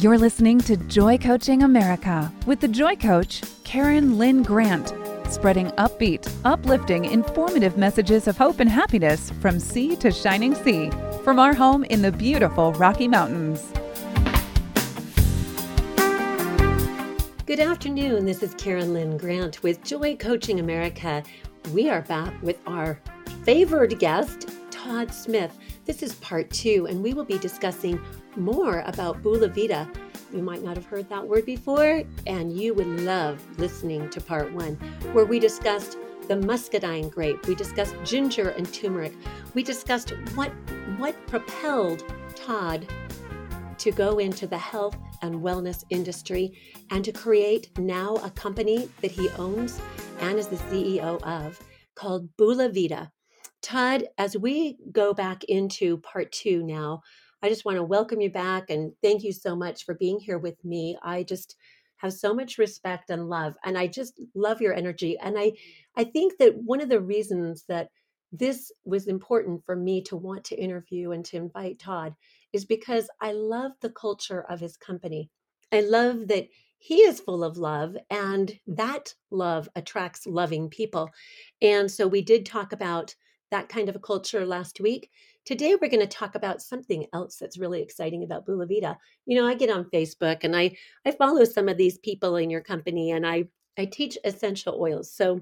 [0.00, 4.94] You're listening to Joy Coaching America with the Joy Coach, Karen Lynn Grant,
[5.28, 10.90] spreading upbeat, uplifting, informative messages of hope and happiness from sea to shining sea
[11.24, 13.72] from our home in the beautiful Rocky Mountains.
[17.44, 18.24] Good afternoon.
[18.24, 21.24] This is Karen Lynn Grant with Joy Coaching America.
[21.72, 23.00] We are back with our
[23.42, 25.58] favored guest, Todd Smith.
[25.86, 28.00] This is part two, and we will be discussing
[28.36, 29.88] more about Bula Vita.
[30.32, 34.52] You might not have heard that word before, and you would love listening to part
[34.52, 34.74] one,
[35.12, 35.96] where we discussed
[36.28, 39.14] the muscadine grape, we discussed ginger and turmeric,
[39.54, 40.52] we discussed what
[40.98, 42.86] what propelled Todd
[43.78, 46.58] to go into the health and wellness industry
[46.90, 49.80] and to create now a company that he owns
[50.20, 51.58] and is the CEO of
[51.94, 53.10] called Bula Vita.
[53.62, 57.02] Todd, as we go back into part two now,
[57.42, 60.38] I just want to welcome you back and thank you so much for being here
[60.38, 60.98] with me.
[61.02, 61.56] I just
[61.98, 65.52] have so much respect and love and I just love your energy and I
[65.96, 67.90] I think that one of the reasons that
[68.32, 72.14] this was important for me to want to interview and to invite Todd
[72.52, 75.30] is because I love the culture of his company.
[75.72, 81.10] I love that he is full of love and that love attracts loving people.
[81.62, 83.14] And so we did talk about
[83.50, 85.10] that kind of a culture last week.
[85.44, 88.98] Today, we're going to talk about something else that's really exciting about Bula Vita.
[89.26, 92.50] You know, I get on Facebook and I, I follow some of these people in
[92.50, 93.44] your company and I,
[93.78, 95.12] I teach essential oils.
[95.12, 95.40] So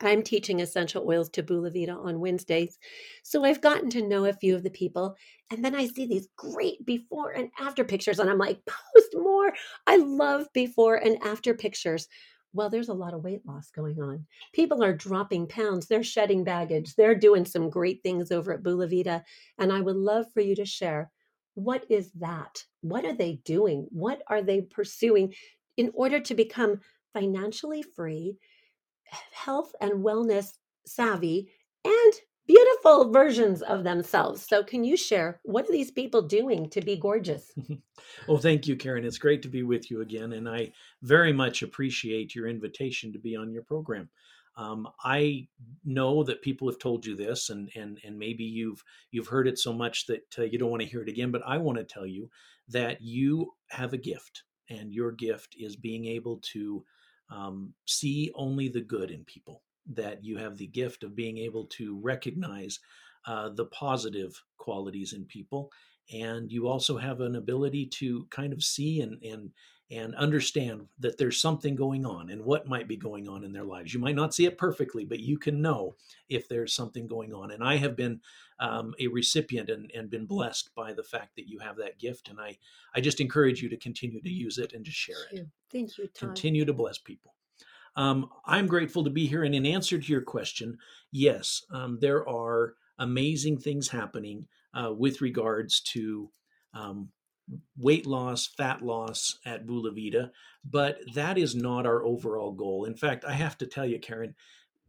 [0.00, 2.78] I'm teaching essential oils to Bula Vita on Wednesdays.
[3.22, 5.16] So I've gotten to know a few of the people.
[5.50, 8.18] And then I see these great before and after pictures.
[8.18, 9.52] And I'm like, post more.
[9.86, 12.08] I love before and after pictures.
[12.54, 14.26] Well, there's a lot of weight loss going on.
[14.52, 18.86] People are dropping pounds, they're shedding baggage, they're doing some great things over at Bula
[18.86, 19.24] Vita.
[19.58, 21.10] And I would love for you to share
[21.54, 22.64] what is that?
[22.80, 23.86] What are they doing?
[23.90, 25.34] What are they pursuing
[25.76, 26.80] in order to become
[27.12, 28.36] financially free,
[29.32, 30.52] health and wellness
[30.86, 31.50] savvy,
[31.84, 32.12] and
[32.46, 34.46] beautiful versions of themselves.
[34.46, 37.52] So, can you share what are these people doing to be gorgeous?
[38.28, 39.04] well, thank you, Karen.
[39.04, 40.72] It's great to be with you again, and I
[41.02, 44.08] very much appreciate your invitation to be on your program.
[44.56, 45.48] Um, I
[45.84, 49.58] know that people have told you this, and and and maybe you've you've heard it
[49.58, 51.30] so much that uh, you don't want to hear it again.
[51.30, 52.30] But I want to tell you
[52.68, 56.84] that you have a gift, and your gift is being able to
[57.30, 61.66] um, see only the good in people that you have the gift of being able
[61.66, 62.80] to recognize
[63.26, 65.70] uh, the positive qualities in people
[66.12, 69.50] and you also have an ability to kind of see and and
[69.90, 73.64] and understand that there's something going on and what might be going on in their
[73.64, 73.92] lives.
[73.92, 75.94] You might not see it perfectly, but you can know
[76.30, 77.50] if there's something going on.
[77.50, 78.18] And I have been
[78.58, 82.28] um, a recipient and, and been blessed by the fact that you have that gift.
[82.28, 82.56] And I,
[82.94, 85.46] I just encourage you to continue to use it and to share it.
[85.70, 86.28] Thank you, Todd.
[86.28, 87.34] Continue to bless people.
[87.96, 89.44] Um, I'm grateful to be here.
[89.44, 90.78] And in answer to your question,
[91.12, 96.30] yes, um, there are amazing things happening uh, with regards to
[96.74, 97.08] um,
[97.78, 100.30] weight loss, fat loss at Bula Vita,
[100.64, 102.84] but that is not our overall goal.
[102.84, 104.34] In fact, I have to tell you, Karen,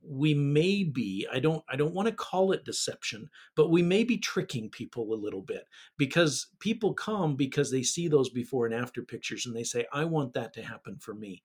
[0.08, 4.04] we may be i don't i don't want to call it deception but we may
[4.04, 5.66] be tricking people a little bit
[5.98, 10.04] because people come because they see those before and after pictures and they say i
[10.04, 11.42] want that to happen for me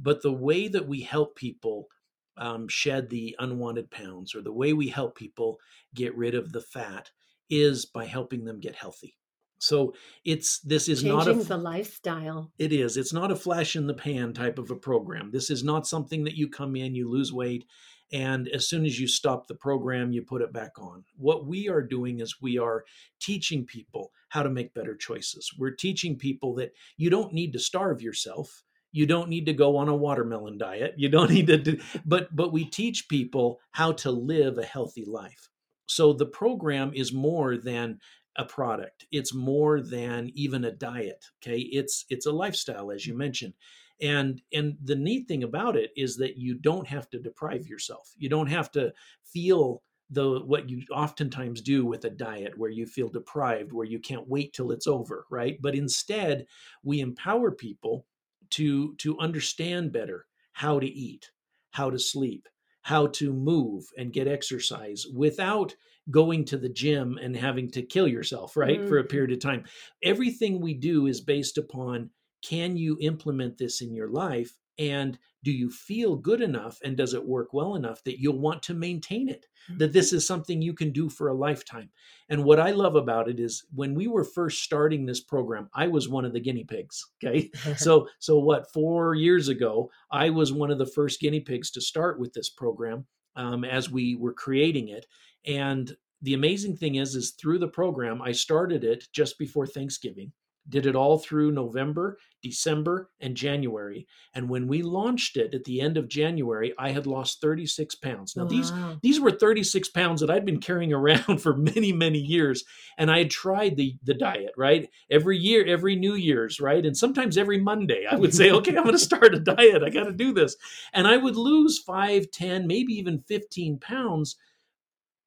[0.00, 1.88] but the way that we help people
[2.36, 5.58] um, shed the unwanted pounds or the way we help people
[5.94, 7.10] get rid of the fat
[7.50, 9.16] is by helping them get healthy.
[9.60, 9.94] So
[10.24, 12.52] it's this is Changing not a the lifestyle.
[12.58, 12.96] It is.
[12.96, 15.30] It's not a flash in the pan type of a program.
[15.32, 17.64] This is not something that you come in, you lose weight,
[18.12, 21.04] and as soon as you stop the program, you put it back on.
[21.16, 22.84] What we are doing is we are
[23.20, 25.50] teaching people how to make better choices.
[25.58, 28.62] We're teaching people that you don't need to starve yourself
[28.92, 30.94] you don't need to go on a watermelon diet.
[30.96, 35.04] You don't need to do but but we teach people how to live a healthy
[35.04, 35.48] life.
[35.86, 37.98] So the program is more than
[38.36, 39.06] a product.
[39.10, 41.58] It's more than even a diet okay?
[41.58, 43.54] It's it's a lifestyle as you mentioned.
[44.00, 48.12] And and the neat thing about it is that you don't have to deprive yourself.
[48.16, 48.92] You don't have to
[49.24, 53.98] feel the what you oftentimes do with a diet where you feel deprived where you
[53.98, 55.60] can't wait till it's over right?
[55.60, 56.46] But instead
[56.82, 58.06] we empower people
[58.50, 61.30] to to understand better how to eat,
[61.70, 62.48] how to sleep,
[62.82, 65.74] how to move and get exercise without
[66.10, 68.78] going to the gym and having to kill yourself, right?
[68.78, 68.88] Mm-hmm.
[68.88, 69.10] For a mm-hmm.
[69.10, 69.64] period of time.
[70.02, 72.10] Everything we do is based upon
[72.42, 77.14] can you implement this in your life and do you feel good enough and does
[77.14, 79.46] it work well enough that you'll want to maintain it
[79.76, 81.90] that this is something you can do for a lifetime?
[82.28, 85.86] And what i love about it is when we were first starting this program i
[85.86, 87.50] was one of the guinea pigs okay?
[87.76, 91.80] So so what 4 years ago i was one of the first guinea pigs to
[91.80, 95.06] start with this program um, as we were creating it.
[95.46, 100.32] And the amazing thing is is through the program i started it just before thanksgiving
[100.68, 104.06] did it all through November, December, and January.
[104.34, 108.36] And when we launched it at the end of January, I had lost 36 pounds.
[108.36, 108.48] Now, wow.
[108.48, 108.72] these,
[109.02, 112.64] these were 36 pounds that I'd been carrying around for many, many years.
[112.96, 114.88] And I had tried the, the diet, right?
[115.10, 116.84] Every year, every New Year's, right?
[116.84, 119.82] And sometimes every Monday, I would say, okay, I'm going to start a diet.
[119.82, 120.56] I got to do this.
[120.92, 124.36] And I would lose 5, 10, maybe even 15 pounds,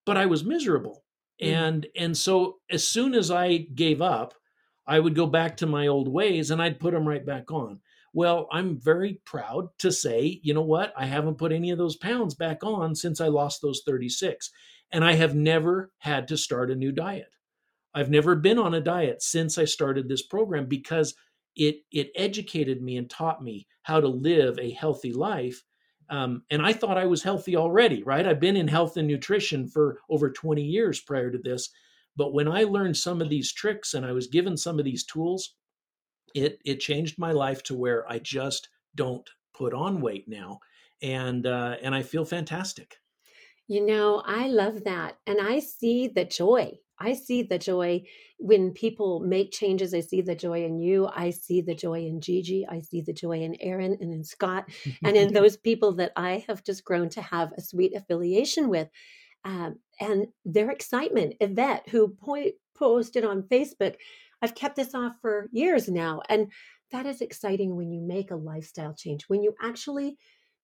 [0.06, 1.04] but I was miserable.
[1.42, 1.48] Mm.
[1.48, 4.36] And and so as soon as I gave up,
[4.92, 7.80] I would go back to my old ways and I'd put them right back on.
[8.12, 10.92] Well, I'm very proud to say, you know what?
[10.98, 14.52] I haven't put any of those pounds back on since I lost those 36.
[14.92, 17.30] And I have never had to start a new diet.
[17.96, 21.16] I've never been on a diet since I started this program because
[21.56, 25.64] it it educated me and taught me how to live a healthy life.
[26.10, 28.28] Um, and I thought I was healthy already, right?
[28.28, 31.70] I've been in health and nutrition for over 20 years prior to this.
[32.16, 35.06] But when I learned some of these tricks and I was given some of these
[35.06, 35.56] tools,
[36.34, 40.60] it it changed my life to where I just don't put on weight now,
[41.02, 42.98] and uh, and I feel fantastic.
[43.68, 46.80] You know, I love that, and I see the joy.
[47.00, 48.04] I see the joy
[48.38, 49.94] when people make changes.
[49.94, 51.10] I see the joy in you.
[51.14, 52.68] I see the joy in Gigi.
[52.70, 54.70] I see the joy in Aaron and in Scott,
[55.04, 58.90] and in those people that I have just grown to have a sweet affiliation with.
[59.44, 61.36] Um, and their excitement.
[61.40, 62.16] Yvette, who
[62.76, 63.96] posted on Facebook,
[64.42, 66.22] I've kept this off for years now.
[66.30, 66.52] And
[66.92, 70.18] that is exciting when you make a lifestyle change, when you actually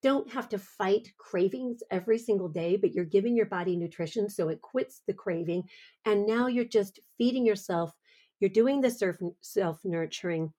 [0.03, 4.49] don't have to fight cravings every single day, but you're giving your body nutrition so
[4.49, 5.63] it quits the craving.
[6.05, 7.91] And now you're just feeding yourself.
[8.39, 10.53] You're doing the self nurturing.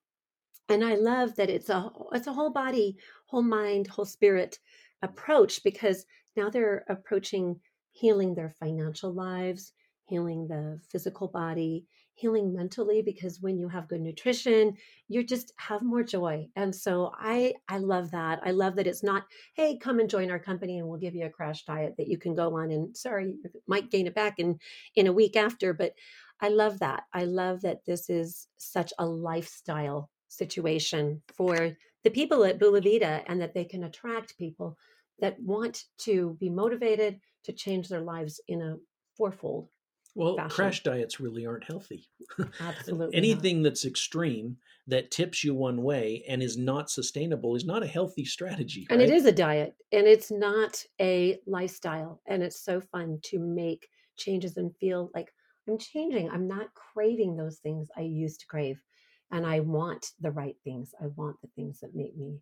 [0.68, 4.58] And I love that it's a it's a whole body, whole mind, whole spirit
[5.02, 6.04] approach because
[6.36, 7.60] now they're approaching
[7.98, 9.72] healing their financial lives,
[10.04, 11.84] healing the physical body,
[12.14, 14.76] healing mentally because when you have good nutrition,
[15.08, 16.48] you just have more joy.
[16.56, 18.40] And so I I love that.
[18.44, 19.24] I love that it's not,
[19.54, 22.18] hey, come and join our company and we'll give you a crash diet that you
[22.18, 24.58] can go on and sorry, you might gain it back in
[24.96, 25.92] in a week after, but
[26.40, 27.04] I love that.
[27.12, 33.22] I love that this is such a lifestyle situation for the people at Bula Vita
[33.26, 34.76] and that they can attract people
[35.20, 38.76] that want to be motivated to change their lives in a
[39.17, 39.69] fourfold
[40.19, 40.50] well, fashion.
[40.50, 42.08] crash diets really aren't healthy.
[42.61, 43.17] Absolutely.
[43.17, 43.70] Anything not.
[43.70, 44.56] that's extreme
[44.88, 48.87] that tips you one way and is not sustainable is not a healthy strategy.
[48.90, 52.20] And it is a diet and it's not a lifestyle.
[52.26, 55.32] And it's so fun to make changes and feel like
[55.69, 56.31] I'm changing.
[56.31, 58.82] I'm not craving those things I used to crave.
[59.31, 60.94] And I want the right things.
[61.00, 62.40] I want the things that make me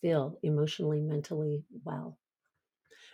[0.00, 2.16] feel emotionally, mentally well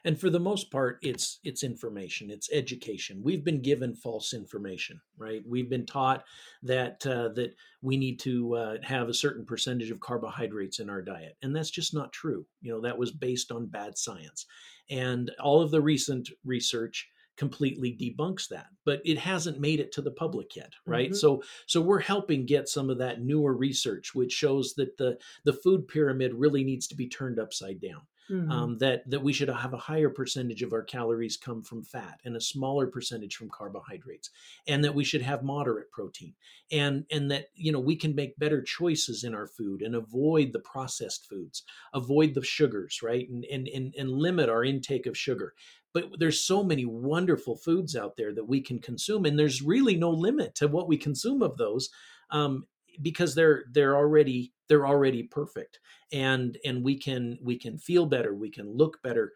[0.05, 3.21] and for the most part it's it's information it's education.
[3.23, 5.43] We've been given false information right?
[5.47, 6.25] We've been taught
[6.62, 11.03] that uh, that we need to uh, have a certain percentage of carbohydrates in our
[11.03, 12.47] diet and that's just not true.
[12.61, 14.47] You know that was based on bad science.
[14.91, 20.00] And all of the recent research completely debunks that but it hasn't made it to
[20.00, 21.09] the public yet right?
[21.09, 21.17] Mm-hmm.
[21.17, 25.52] so so we're helping get some of that newer research which shows that the the
[25.52, 28.50] food pyramid really needs to be turned upside down Mm-hmm.
[28.50, 32.21] Um, that that we should have a higher percentage of our calories come from fat
[32.25, 34.31] and a smaller percentage from carbohydrates,
[34.66, 36.33] and that we should have moderate protein,
[36.73, 40.54] and and that you know we can make better choices in our food and avoid
[40.54, 45.19] the processed foods, avoid the sugars, right, and and and, and limit our intake of
[45.19, 45.52] sugar.
[45.93, 49.97] But there's so many wonderful foods out there that we can consume, and there's really
[49.97, 51.90] no limit to what we consume of those.
[52.31, 52.66] Um,
[53.03, 55.81] because they're they're already they're already perfect
[56.13, 59.33] and and we can we can feel better we can look better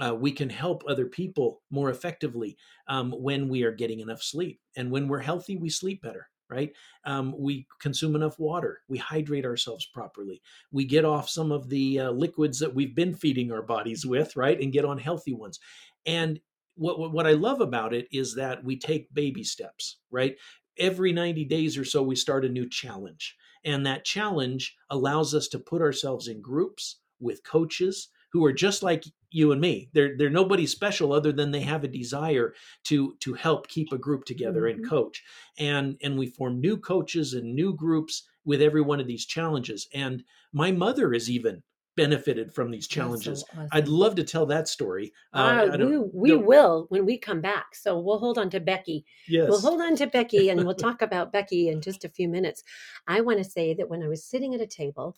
[0.00, 2.56] uh, we can help other people more effectively
[2.88, 6.72] um, when we are getting enough sleep and when we're healthy we sleep better right?
[7.04, 12.00] Um, we consume enough water we hydrate ourselves properly we get off some of the
[12.00, 15.60] uh, liquids that we've been feeding our bodies with right and get on healthy ones
[16.06, 16.40] and
[16.74, 20.36] what, what, what i love about it is that we take baby steps right
[20.80, 23.36] every 90 days or so, we start a new challenge.
[23.64, 28.82] And that challenge allows us to put ourselves in groups with coaches who are just
[28.82, 29.90] like you and me.
[29.92, 33.98] They're they're nobody special other than they have a desire to to help keep a
[33.98, 34.80] group together mm-hmm.
[34.80, 35.22] and coach.
[35.58, 39.88] And and we form new coaches and new groups with every one of these challenges.
[39.94, 41.62] And my mother is even
[41.96, 43.44] benefited from these so challenges.
[43.52, 43.68] awesome.
[43.72, 45.12] I'd love to tell that story.
[45.34, 47.74] Uh, Uh, we we don't- will when we come back.
[47.74, 49.04] So we'll hold on to Becky.
[49.28, 49.48] yes.
[49.48, 52.62] We'll hold on to Becky and we'll talk about Becky in just a few minutes.
[53.06, 55.16] I want to say that when I was sitting at a table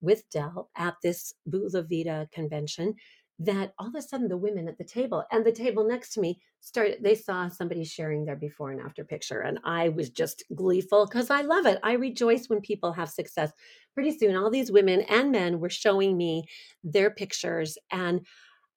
[0.00, 2.94] with Dell at this Bula Vita convention,
[3.40, 6.20] that all of a sudden the women at the table and the table next to
[6.20, 9.40] me started, they saw somebody sharing their before and after picture.
[9.40, 11.78] And I was just gleeful because I love it.
[11.82, 13.52] I rejoice when people have success.
[13.94, 16.44] Pretty soon, all these women and men were showing me
[16.82, 17.76] their pictures.
[17.90, 18.24] And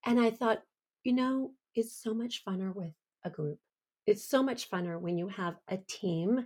[0.05, 0.61] and I thought,
[1.03, 3.59] you know, it's so much funner with a group.
[4.07, 6.45] It's so much funner when you have a team,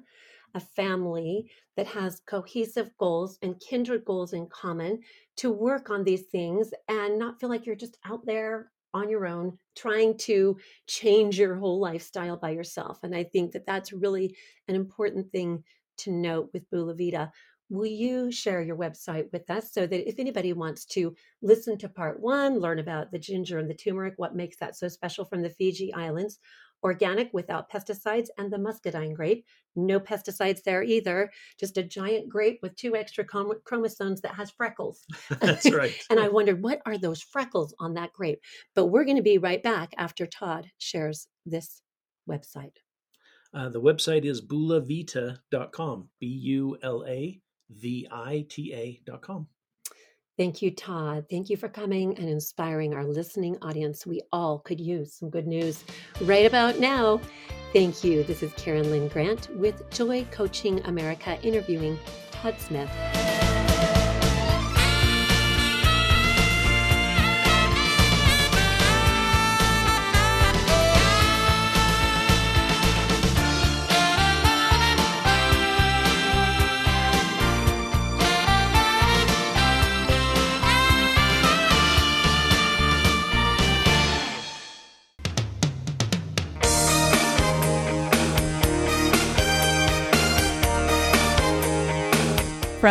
[0.56, 5.00] a family that has cohesive goals and kindred goals in common
[5.38, 9.26] to work on these things and not feel like you're just out there on your
[9.26, 13.00] own trying to change your whole lifestyle by yourself.
[13.04, 14.36] And I think that that's really
[14.68, 15.64] an important thing
[16.00, 17.32] to note with Bula Vita.
[17.70, 21.88] Will you share your website with us so that if anybody wants to listen to
[21.88, 25.42] part one, learn about the ginger and the turmeric, what makes that so special from
[25.42, 26.38] the Fiji Islands,
[26.84, 29.46] organic without pesticides, and the muscadine grape.
[29.76, 34.52] No pesticides there either, just a giant grape with two extra chrom- chromosomes that has
[34.52, 35.06] freckles.
[35.42, 35.96] That's right.
[36.10, 38.40] And I wondered, what are those freckles on that grape?
[38.76, 41.82] But we're going to be right back after Todd shares this
[42.30, 42.78] website.
[43.54, 46.10] Uh, the website is bulavita.com.
[46.20, 49.48] B U L A V I T A.com.
[50.42, 51.28] Thank you, Todd.
[51.30, 54.08] Thank you for coming and inspiring our listening audience.
[54.08, 55.84] We all could use some good news
[56.22, 57.22] right about now.
[57.74, 58.24] Thank you.
[58.24, 62.00] This is Karen Lynn Grant with Joy Coaching America interviewing
[62.32, 62.90] Todd Smith.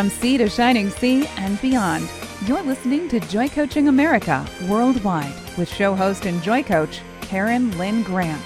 [0.00, 2.08] From sea to shining sea and beyond,
[2.46, 8.02] you're listening to Joy Coaching America worldwide with show host and joy coach Karen Lynn
[8.02, 8.42] Grant.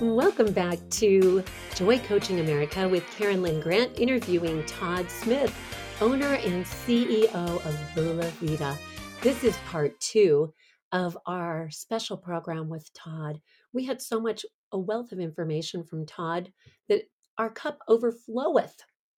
[0.00, 5.54] Welcome back to Joy Coaching America with Karen Lynn Grant interviewing Todd Smith,
[6.00, 8.78] owner and CEO of Bula Vita.
[9.20, 10.54] This is part two
[10.90, 13.42] of our special program with Todd.
[13.74, 16.50] We had so much, a wealth of information from Todd
[17.40, 18.74] our cup overfloweth.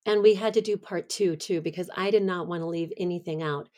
[0.06, 2.92] And we had to do part two too, because I did not want to leave
[2.96, 3.68] anything out.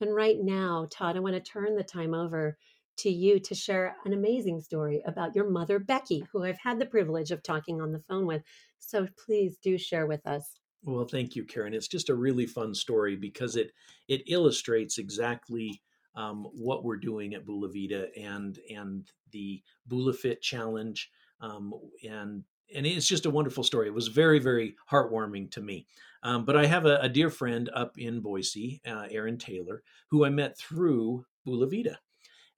[0.00, 2.58] And right now, Todd, I want to turn the time over
[2.98, 6.86] to you to share an amazing story about your mother, Becky, who I've had the
[6.86, 8.42] privilege of talking on the phone with.
[8.80, 10.58] So please do share with us.
[10.82, 11.72] Well, thank you, Karen.
[11.72, 13.70] It's just a really fun story because it
[14.08, 15.80] it illustrates exactly
[16.16, 21.08] um, what we're doing at Bula Vita and and the Bula Fit Challenge,
[21.40, 21.72] um,
[22.08, 22.42] and
[22.74, 23.88] and it's just a wonderful story.
[23.88, 25.86] It was very very heartwarming to me.
[26.24, 30.24] Um, but I have a, a dear friend up in Boise, uh, Erin Taylor, who
[30.24, 31.98] I met through Bula Vita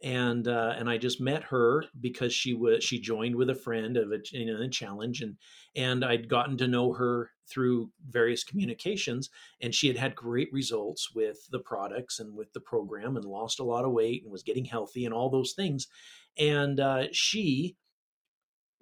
[0.04, 3.96] and uh, and I just met her because she was she joined with a friend
[3.96, 5.36] of a a challenge and
[5.74, 9.30] and I'd gotten to know her through various communications
[9.62, 13.60] and she had had great results with the products and with the program and lost
[13.60, 15.88] a lot of weight and was getting healthy and all those things
[16.38, 17.76] and uh, she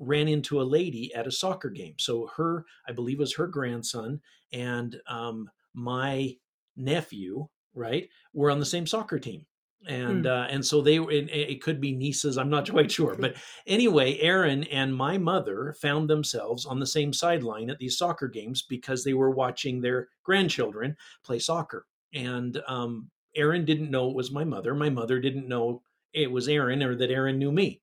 [0.03, 1.95] ran into a lady at a soccer game.
[1.99, 4.21] So her I believe was her grandson
[4.53, 6.37] and um, my
[6.77, 9.47] nephew right were on the same soccer team.
[9.89, 10.27] And Hmm.
[10.27, 13.17] uh, and so they were it, it could be nieces i'm not quite sure.
[13.17, 18.29] But anyway erin and my mother found themselves on the same sideline at these soccer
[18.29, 21.87] games because they were watching their grandchildren play soccer.
[22.15, 24.75] And um, erin didn't know it was my mother.
[24.75, 25.83] My mother didn't know
[26.13, 27.81] it was erin or that aaron knew me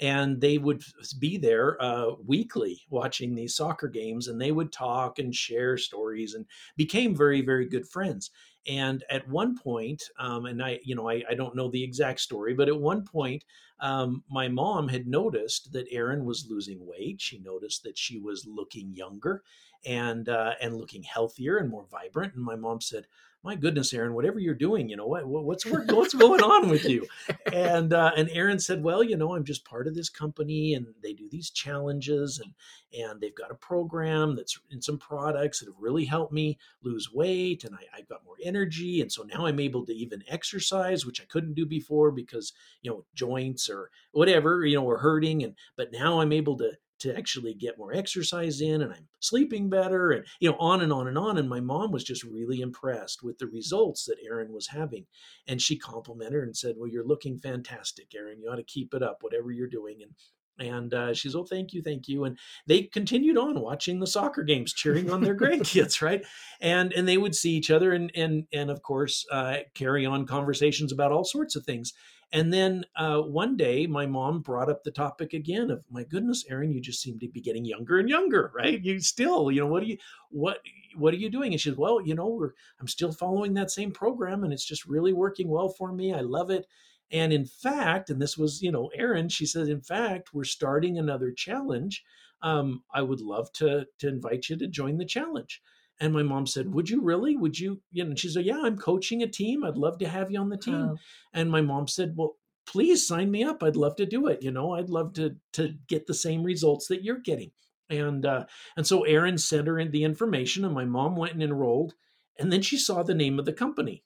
[0.00, 0.82] and they would
[1.18, 6.34] be there uh, weekly watching these soccer games and they would talk and share stories
[6.34, 8.30] and became very very good friends
[8.66, 12.20] and at one point um, and i you know I, I don't know the exact
[12.20, 13.44] story but at one point
[13.80, 17.20] um, my mom had noticed that Erin was losing weight.
[17.20, 19.42] She noticed that she was looking younger
[19.86, 22.34] and uh, and looking healthier and more vibrant.
[22.34, 23.06] And my mom said,
[23.42, 27.06] "My goodness, Erin, whatever you're doing, you know what, what's what's going on with you?"
[27.52, 30.86] And uh, and Erin said, "Well, you know, I'm just part of this company, and
[31.02, 32.52] they do these challenges, and
[32.98, 37.12] and they've got a program that's in some products that have really helped me lose
[37.12, 41.06] weight, and I, I've got more energy, and so now I'm able to even exercise,
[41.06, 42.52] which I couldn't do before because
[42.82, 46.72] you know joints or whatever you know were hurting, and but now I'm able to
[47.00, 50.92] to actually get more exercise in and I'm sleeping better and you know on and
[50.92, 54.52] on and on and my mom was just really impressed with the results that Erin
[54.52, 55.06] was having
[55.46, 58.94] and she complimented her and said well you're looking fantastic Erin you ought to keep
[58.94, 60.12] it up whatever you're doing and
[60.58, 62.24] and uh, she's, oh, thank you, thank you.
[62.24, 66.24] And they continued on watching the soccer games, cheering on their grandkids, right?
[66.60, 70.26] And and they would see each other and and and of course uh, carry on
[70.26, 71.92] conversations about all sorts of things.
[72.30, 76.44] And then uh, one day, my mom brought up the topic again of, my goodness,
[76.50, 78.82] Erin, you just seem to be getting younger and younger, right?
[78.82, 79.96] You still, you know, what are you,
[80.30, 80.58] what,
[80.94, 81.52] what are you doing?
[81.52, 84.84] And she says, well, you know, I'm still following that same program, and it's just
[84.84, 86.12] really working well for me.
[86.12, 86.66] I love it.
[87.10, 90.98] And in fact, and this was, you know, Erin, she said, in fact, we're starting
[90.98, 92.04] another challenge.
[92.42, 95.62] Um, I would love to to invite you to join the challenge.
[96.00, 97.36] And my mom said, Would you really?
[97.36, 97.80] Would you?
[97.92, 99.64] You know, she said, Yeah, I'm coaching a team.
[99.64, 100.90] I'd love to have you on the team.
[100.92, 100.96] Oh.
[101.32, 102.36] And my mom said, Well,
[102.66, 103.62] please sign me up.
[103.62, 104.42] I'd love to do it.
[104.42, 107.50] You know, I'd love to to get the same results that you're getting.
[107.90, 108.44] And uh,
[108.76, 111.94] and so Erin sent her in the information, and my mom went and enrolled.
[112.38, 114.04] And then she saw the name of the company.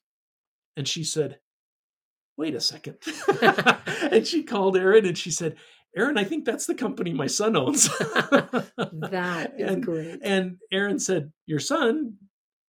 [0.75, 1.37] And she said,
[2.37, 2.97] wait a second.
[4.11, 5.55] and she called Erin, and she said,
[5.95, 7.87] Erin, I think that's the company my son owns.
[7.97, 10.19] that is and, great.
[10.23, 12.17] And Erin said, Your son?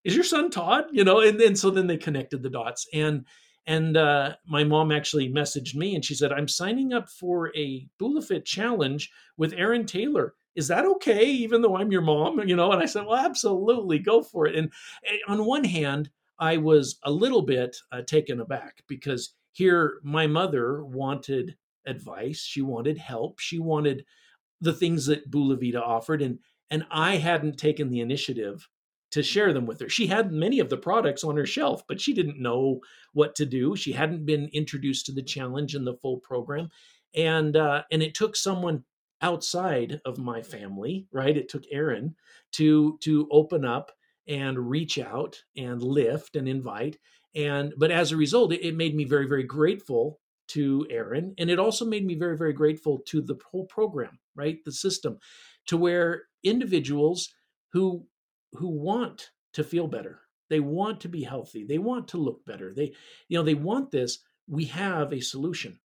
[0.04, 0.85] Is your son Todd?
[0.93, 2.87] You know, and then so then they connected the dots.
[2.93, 3.25] And
[3.66, 7.88] and uh, my mom actually messaged me and she said, I'm signing up for a
[8.00, 10.35] BulaFit challenge with Erin Taylor.
[10.54, 12.40] Is that okay, even though I'm your mom?
[12.47, 14.54] You know, and I said, Well, absolutely, go for it.
[14.54, 14.71] And,
[15.09, 20.26] and on one hand, I was a little bit uh, taken aback because here my
[20.26, 24.05] mother wanted advice, she wanted help, she wanted
[24.61, 26.38] the things that Bula Vita offered, and
[26.71, 28.69] and I hadn't taken the initiative
[29.12, 29.88] to share them with her.
[29.88, 32.81] She had many of the products on her shelf, but she didn't know
[33.12, 33.76] what to do.
[33.76, 36.71] She hadn't been introduced to the challenge and the full program,
[37.14, 38.85] and uh, and it took someone
[39.23, 41.37] outside of my family, right?
[41.37, 42.14] It took Erin
[42.53, 43.93] to to open up
[44.26, 46.99] and reach out and lift and invite
[47.35, 51.35] and but as a result it, it made me very very grateful to Erin.
[51.39, 54.59] And it also made me very, very grateful to the whole program, right?
[54.65, 55.19] The system,
[55.67, 57.30] to where individuals
[57.73, 58.07] who
[58.52, 62.73] who want to feel better, they want to be healthy, they want to look better,
[62.73, 62.93] they,
[63.28, 65.80] you know, they want this, we have a solution.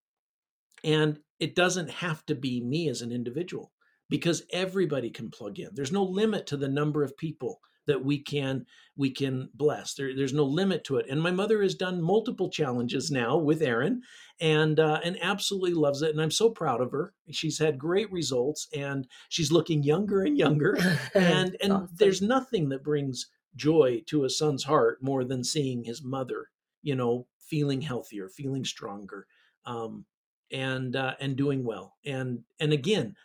[0.84, 3.72] And it doesn't have to be me as an individual
[4.10, 5.69] because everybody can plug in.
[5.74, 9.95] There's no limit to the number of people that we can we can bless.
[9.95, 11.08] There, there's no limit to it.
[11.10, 14.02] And my mother has done multiple challenges now with Erin,
[14.39, 16.12] and uh, and absolutely loves it.
[16.12, 17.13] And I'm so proud of her.
[17.32, 20.78] She's had great results, and she's looking younger and younger.
[21.15, 21.89] and and awesome.
[21.97, 26.49] there's nothing that brings joy to a son's heart more than seeing his mother,
[26.84, 29.25] you know, feeling healthier, feeling stronger,
[29.65, 30.06] um,
[30.52, 31.95] and uh, and doing well.
[32.06, 33.15] And and again,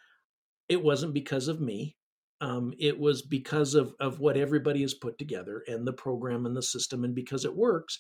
[0.70, 1.96] it wasn't because of me
[2.40, 6.56] um, it was because of of what everybody has put together and the program and
[6.56, 7.98] the system, and because it works,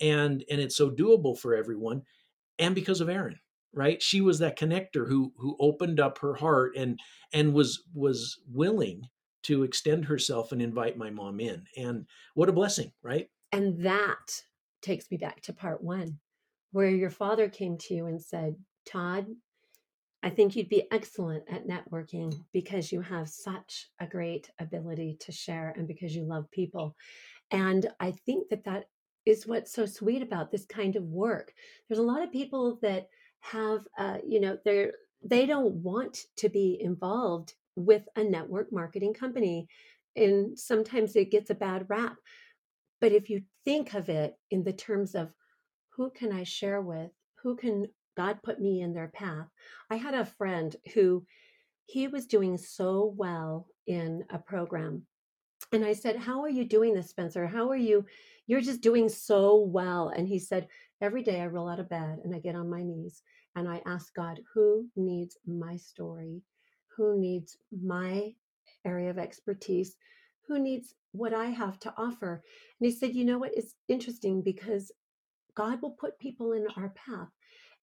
[0.00, 2.02] and and it's so doable for everyone,
[2.58, 3.38] and because of Erin,
[3.72, 4.02] right?
[4.02, 6.98] She was that connector who who opened up her heart and
[7.32, 9.02] and was was willing
[9.44, 13.28] to extend herself and invite my mom in, and what a blessing, right?
[13.52, 14.42] And that
[14.82, 16.18] takes me back to part one,
[16.72, 19.26] where your father came to you and said, Todd,
[20.22, 25.32] I think you'd be excellent at networking because you have such a great ability to
[25.32, 26.96] share and because you love people.
[27.50, 28.86] And I think that that
[29.24, 31.52] is what's so sweet about this kind of work.
[31.88, 33.08] There's a lot of people that
[33.40, 34.92] have, uh, you know, they're
[35.24, 39.66] they don't want to be involved with a network marketing company,
[40.14, 42.16] and sometimes it gets a bad rap.
[43.00, 45.32] But if you think of it in the terms of
[45.90, 47.10] who can I share with,
[47.42, 49.46] who can God put me in their path.
[49.90, 51.24] I had a friend who
[51.86, 55.02] he was doing so well in a program.
[55.72, 57.46] And I said, How are you doing this, Spencer?
[57.46, 58.04] How are you?
[58.46, 60.08] You're just doing so well.
[60.08, 60.68] And he said,
[61.00, 63.22] Every day I roll out of bed and I get on my knees
[63.54, 66.42] and I ask God, Who needs my story?
[66.96, 68.32] Who needs my
[68.84, 69.96] area of expertise?
[70.48, 72.42] Who needs what I have to offer?
[72.80, 73.54] And he said, You know what?
[73.54, 74.92] It's interesting because
[75.54, 77.28] God will put people in our path.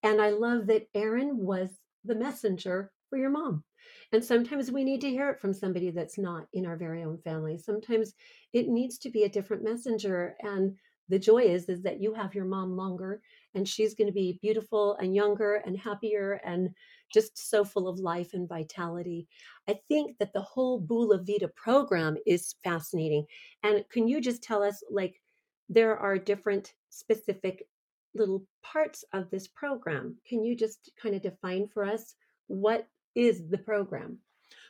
[0.03, 1.69] And I love that Erin was
[2.03, 3.63] the messenger for your mom.
[4.11, 7.17] And sometimes we need to hear it from somebody that's not in our very own
[7.19, 7.57] family.
[7.57, 8.13] Sometimes
[8.53, 10.35] it needs to be a different messenger.
[10.41, 10.75] And
[11.09, 13.21] the joy is is that you have your mom longer
[13.55, 16.69] and she's going to be beautiful and younger and happier and
[17.13, 19.27] just so full of life and vitality.
[19.67, 23.25] I think that the whole Bula Vita program is fascinating.
[23.63, 25.21] And can you just tell us like
[25.69, 27.67] there are different specific
[28.15, 30.15] little parts of this program.
[30.27, 32.15] Can you just kind of define for us
[32.47, 34.17] what is the program?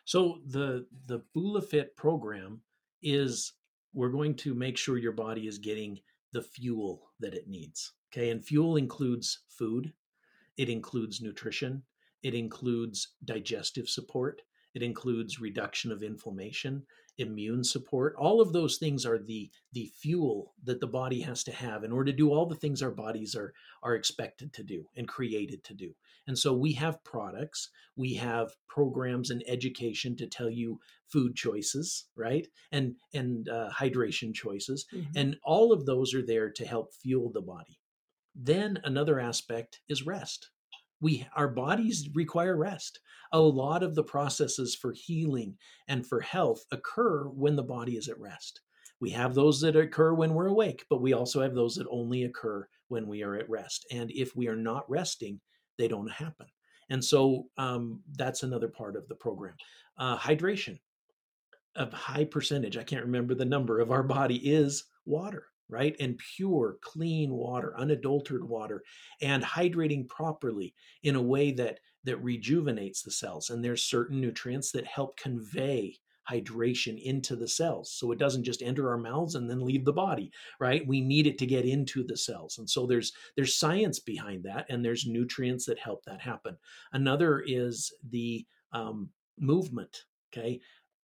[0.05, 2.61] So the the BulaFit program
[3.01, 3.53] is
[3.93, 5.99] we're going to make sure your body is getting
[6.31, 7.93] the fuel that it needs.
[8.11, 9.93] Okay, and fuel includes food,
[10.57, 11.83] it includes nutrition,
[12.21, 14.41] it includes digestive support,
[14.73, 16.83] it includes reduction of inflammation,
[17.17, 18.15] immune support.
[18.17, 21.91] All of those things are the the fuel that the body has to have in
[21.91, 25.63] order to do all the things our bodies are are expected to do and created
[25.65, 25.93] to do.
[26.25, 32.05] And so we have products, we have programs and education to tell you food choices,
[32.15, 32.47] right?
[32.71, 35.11] And and uh, hydration choices, mm-hmm.
[35.15, 37.79] and all of those are there to help fuel the body.
[38.35, 40.49] Then another aspect is rest
[41.03, 43.01] we our bodies require rest.
[43.33, 45.55] A lot of the processes for healing
[45.89, 48.61] and for health occur when the body is at rest.
[49.01, 52.23] We have those that occur when we're awake but we also have those that only
[52.23, 53.85] occur when we are at rest.
[53.91, 55.39] And if we are not resting
[55.77, 56.47] they don't happen.
[56.89, 59.55] And so um, that's another part of the program.
[59.97, 60.79] Uh, hydration.
[61.75, 65.95] A high percentage i can't remember the number of our body is water right?
[65.99, 68.83] And pure, clean water, unadulterated water,
[69.21, 73.49] and hydrating properly in a way that that rejuvenates the cells.
[73.49, 75.97] And there's certain nutrients that help convey
[76.29, 77.91] hydration into the cells.
[77.91, 80.85] So it doesn't just enter our mouths and then leave the body right?
[80.87, 82.57] We need it to get into the cells.
[82.59, 86.57] And so there's there's science behind that and there's nutrients that help that happen.
[86.93, 89.09] Another is the um,
[89.39, 90.59] movement okay?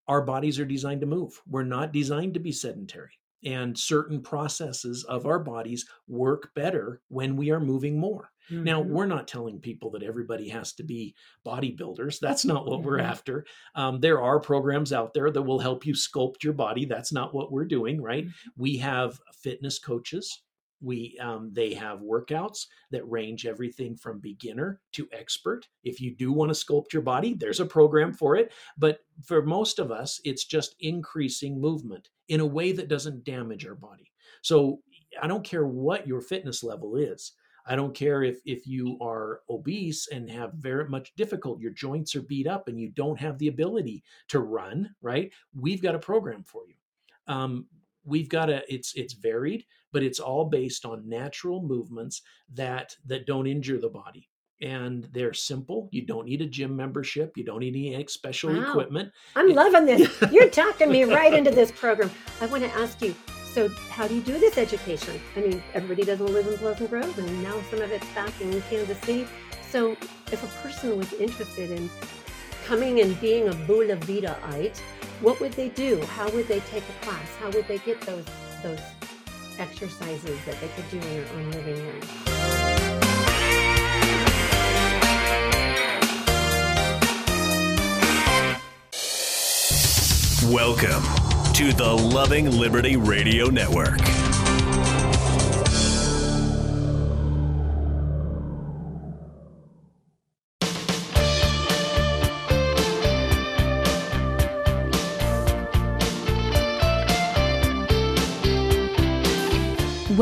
[0.08, 1.40] Our bodies are designed to move.
[1.48, 7.36] We're not designed to be sedentary and certain processes of our bodies work better when
[7.36, 8.32] we are moving more.
[8.52, 8.64] Mm-hmm.
[8.64, 12.20] Now, we're not telling people that everybody has to be bodybuilders.
[12.20, 12.88] That's not what mm-hmm.
[12.88, 13.46] we're after.
[13.76, 16.86] Um, there are programs out there that will help you sculpt your body.
[16.86, 18.26] That's not what we're doing, right?
[18.26, 18.62] Mm-hmm.
[18.62, 20.42] We have fitness coaches
[20.82, 25.68] we um, they have workouts that range everything from beginner to expert.
[25.84, 29.42] If you do want to sculpt your body there's a program for it but for
[29.42, 34.12] most of us it's just increasing movement in a way that doesn't damage our body.
[34.42, 34.80] So
[35.22, 37.34] i don't care what your fitness level is.
[37.66, 42.16] I don't care if if you are obese and have very much difficult your joints
[42.16, 45.32] are beat up and you don't have the ability to run right?
[45.54, 46.76] We've got a program for you.
[47.28, 47.68] Um,
[48.06, 52.22] we've got a it's it's varied but it's all based on natural movements
[52.54, 54.30] that that don't injure the body
[54.62, 58.70] and they're simple you don't need a gym membership you don't need any special wow.
[58.70, 63.02] equipment i'm loving this you're talking me right into this program i want to ask
[63.02, 63.16] you
[63.54, 67.18] so how do you do this education i mean everybody doesn't live in pleasant grove
[67.18, 69.26] and now some of it's back in kansas city
[69.70, 69.92] so
[70.32, 71.90] if a person was interested in
[72.66, 74.80] coming and being a Bula Vitaite,
[75.22, 76.00] what would they do?
[76.06, 77.28] How would they take a class?
[77.40, 78.26] How would they get those
[78.64, 78.80] those
[79.60, 82.00] exercises that they could do in their own living room?
[90.54, 91.04] Welcome
[91.54, 94.00] to the Loving Liberty Radio Network.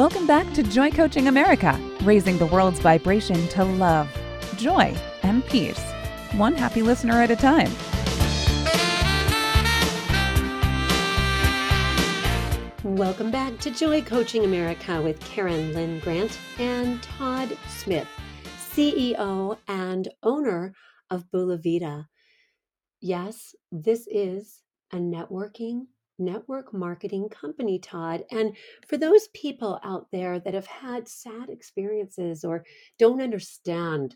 [0.08, 4.10] Welcome back to Joy Coaching America, raising the world's vibration to love,
[4.56, 5.84] joy, and peace,
[6.32, 7.70] one happy listener at a time.
[12.86, 18.08] Welcome back to Joy Coaching America with Karen Lynn Grant and Todd Smith,
[18.72, 20.74] CEO and owner
[21.10, 22.08] of Bula Vita.
[23.02, 24.62] Yes, this is
[24.93, 25.88] a networking
[26.19, 28.23] network marketing company, Todd.
[28.32, 28.56] And
[28.88, 32.65] for those people out there that have had sad experiences or
[32.97, 34.15] don't understand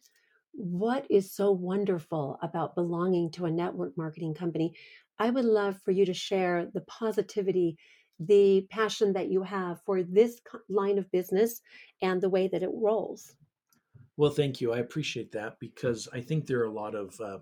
[0.53, 4.73] what is so wonderful about belonging to a network marketing company,
[5.19, 7.77] I would love for you to share the positivity,
[8.19, 11.61] the passion that you have for this line of business
[12.01, 13.35] and the way that it rolls.
[14.17, 14.73] Well, thank you.
[14.73, 17.37] I appreciate that because I think there are a lot of uh,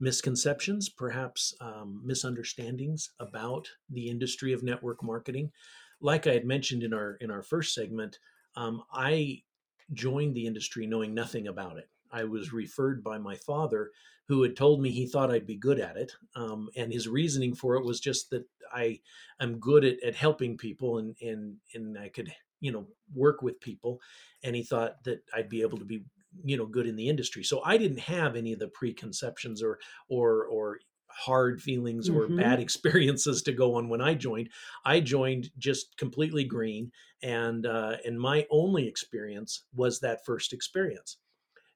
[0.00, 5.50] misconceptions, perhaps um, misunderstandings about the industry of network marketing.
[6.00, 8.18] Like I had mentioned in our in our first segment,
[8.56, 9.42] um, I
[9.92, 11.88] joined the industry knowing nothing about it.
[12.12, 13.90] I was referred by my father,
[14.28, 17.54] who had told me he thought I'd be good at it, um, and his reasoning
[17.54, 19.00] for it was just that I
[19.40, 23.60] am good at, at helping people and and and I could you know work with
[23.60, 24.00] people,
[24.42, 26.04] and he thought that I'd be able to be
[26.42, 29.78] you know good in the industry so i didn't have any of the preconceptions or
[30.08, 32.38] or or hard feelings or mm-hmm.
[32.38, 34.48] bad experiences to go on when I joined.
[34.84, 36.90] I joined just completely green,
[37.22, 41.18] and uh, and my only experience was that first experience.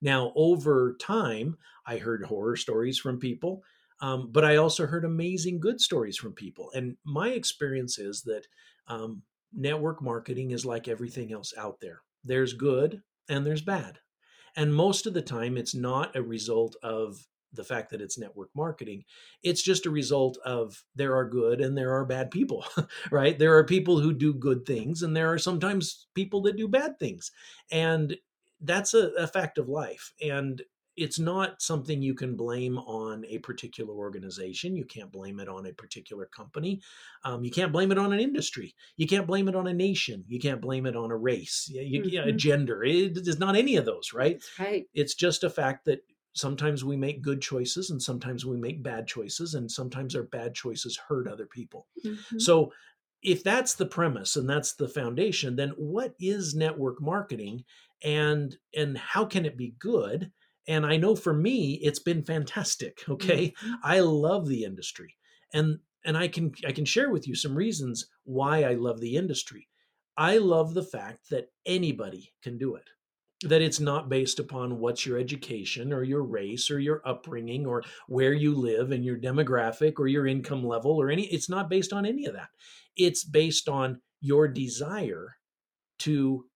[0.03, 3.63] Now, over time, I heard horror stories from people.
[4.01, 6.71] Um, but I also heard amazing good stories from people.
[6.73, 8.47] And my experience is that
[8.87, 13.99] um, network marketing is like everything else out there there's good and there's bad.
[14.59, 18.51] And most of the time, it's not a result of the fact that it's network
[18.57, 19.05] marketing.
[19.45, 22.65] It's just a result of there are good and there are bad people,
[23.13, 23.39] right?
[23.39, 26.99] There are people who do good things and there are sometimes people that do bad
[26.99, 27.31] things.
[27.71, 28.17] And
[28.61, 30.13] that's a, a fact of life.
[30.21, 30.61] And
[30.99, 34.77] it's not something you can blame on a particular organization.
[34.77, 36.81] You can't blame it on a particular company.
[37.25, 38.75] Um, you can't blame it on an industry.
[38.97, 40.25] You can't blame it on a nation.
[40.27, 42.29] You can't blame it on a race, you, mm-hmm.
[42.29, 42.83] a gender.
[42.83, 44.43] It is not any of those, right?
[44.59, 44.87] Right.
[44.93, 46.01] It's just a fact that
[46.35, 50.55] sometimes we make good choices and sometimes we make bad choices, and sometimes our bad
[50.55, 51.87] choices hurt other people.
[52.05, 52.39] Mm-hmm.
[52.39, 52.73] So
[53.23, 57.65] if that's the premise and that's the foundation, then what is network marketing
[58.05, 60.31] and and how can it be good?
[60.69, 63.49] And i know for me it's been fantastic okay?
[63.49, 63.75] Mm-hmm.
[63.83, 65.17] i love the industry.
[65.53, 69.17] And and i can i can share with you some reasons why i love the
[69.17, 69.69] industry.
[70.17, 72.91] I love the fact that anybody can do it
[73.45, 77.85] that it's not based upon what's your education or your race or your upbringing or
[78.09, 81.93] where you live and your demographic or your income level or any it's not based
[81.93, 82.49] on any of that.
[82.97, 85.37] It's based on your desire
[86.01, 86.47] to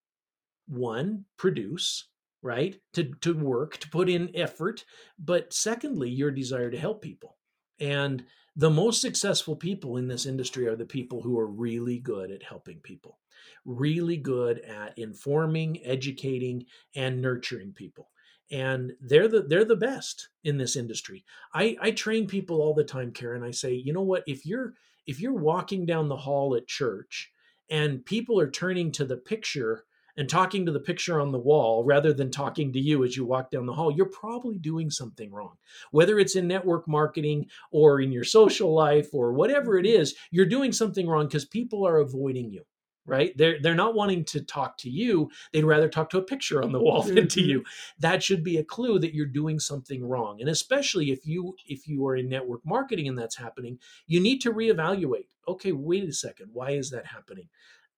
[0.67, 2.09] one produce
[2.43, 2.77] right?
[2.95, 4.85] To to work to put in effort
[5.19, 7.37] but secondly your desire to help people.
[7.81, 8.25] And
[8.55, 12.43] the most successful people in this industry are the people who are really good at
[12.43, 13.19] helping people
[13.65, 18.11] really good at informing educating and nurturing people.
[18.51, 21.25] And they're the they're the best in this industry.
[21.55, 23.43] I i train people all the time karen.
[23.43, 24.25] I say you know what?
[24.27, 24.75] If you're
[25.07, 27.31] if you're walking down the hall at church
[27.71, 29.85] and people are turning to the picture
[30.17, 33.25] and talking to the picture on the wall rather than talking to you as you
[33.25, 35.55] walk down the hall, you're probably doing something wrong.
[35.91, 40.01] Whether it's in network marketing or in your social life or whatever it mm-hmm.
[40.01, 42.63] is, you're doing something wrong because people are avoiding you.
[43.05, 43.37] Right?
[43.37, 45.29] They're they're not wanting to talk to you.
[45.53, 47.51] They'd rather talk to a picture on the wall than to mm-hmm.
[47.51, 47.65] you.
[47.99, 50.41] That should be a clue that you're doing something wrong.
[50.41, 54.41] And especially if you if you are in network marketing and that's happening, you need
[54.43, 55.27] to reevaluate.
[55.49, 56.51] Okay, wait a second.
[56.53, 57.49] Why is that happening?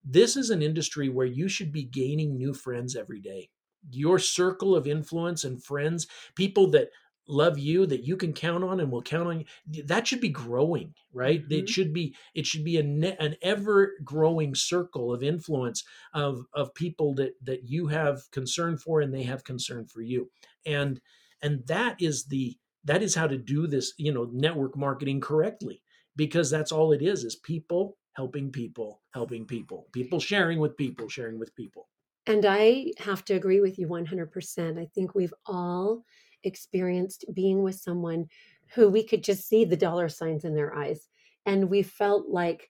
[0.05, 3.49] This is an industry where you should be gaining new friends every day.
[3.91, 6.89] Your circle of influence and friends, people that
[7.27, 10.29] love you that you can count on and will count on you that should be
[10.29, 11.53] growing right mm-hmm.
[11.53, 16.45] it should be it should be a ne- an ever growing circle of influence of
[16.53, 20.29] of people that that you have concern for and they have concern for you
[20.65, 21.01] and
[21.41, 25.81] and that is the that is how to do this you know network marketing correctly
[26.15, 31.07] because that's all it is is people helping people, helping people, people sharing with people,
[31.09, 31.87] sharing with people.
[32.27, 34.79] And I have to agree with you 100%.
[34.79, 36.03] I think we've all
[36.43, 38.25] experienced being with someone
[38.73, 41.07] who we could just see the dollar signs in their eyes.
[41.45, 42.69] And we felt like,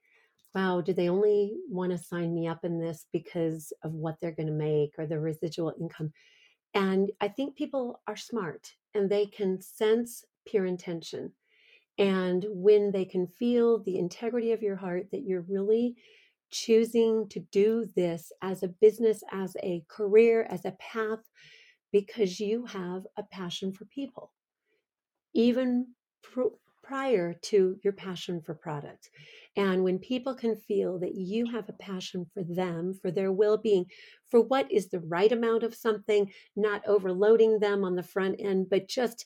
[0.54, 4.32] wow, do they only want to sign me up in this because of what they're
[4.32, 6.12] going to make or the residual income?
[6.74, 11.32] And I think people are smart and they can sense pure intention.
[11.98, 15.96] And when they can feel the integrity of your heart that you're really
[16.52, 21.20] choosing to do this as a business, as a career, as a path,
[21.92, 24.34] because you have a passion for people,
[25.34, 25.88] even
[26.22, 29.10] pr- prior to your passion for product.
[29.56, 33.58] And when people can feel that you have a passion for them, for their well
[33.58, 33.86] being,
[34.30, 38.68] for what is the right amount of something, not overloading them on the front end,
[38.70, 39.26] but just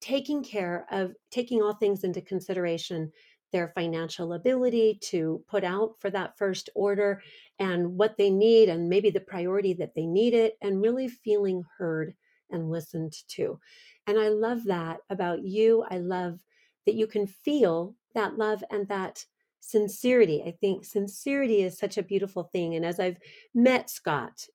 [0.00, 3.10] taking care of taking all things into consideration
[3.52, 7.22] their financial ability to put out for that first order
[7.58, 11.64] and what they need and maybe the priority that they need it and really feeling
[11.78, 12.14] heard
[12.50, 13.58] and listened to.
[14.06, 15.84] And i love that about you.
[15.90, 16.38] I love
[16.86, 19.24] that you can feel that love and that
[19.60, 20.42] sincerity.
[20.46, 22.74] I think sincerity is such a beautiful thing.
[22.74, 23.18] And as i've
[23.54, 24.46] met scott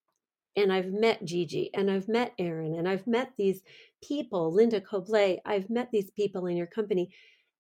[0.55, 3.61] and I've met Gigi and I've met Aaron and I've met these
[4.07, 7.11] people, Linda Coblay, I've met these people in your company,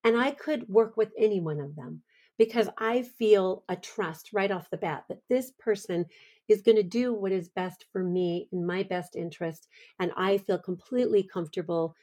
[0.03, 2.01] and I could work with any one of them
[2.37, 6.05] because I feel a trust right off the bat that this person
[6.47, 9.67] is going to do what is best for me in my best interest.
[9.99, 11.95] And I feel completely comfortable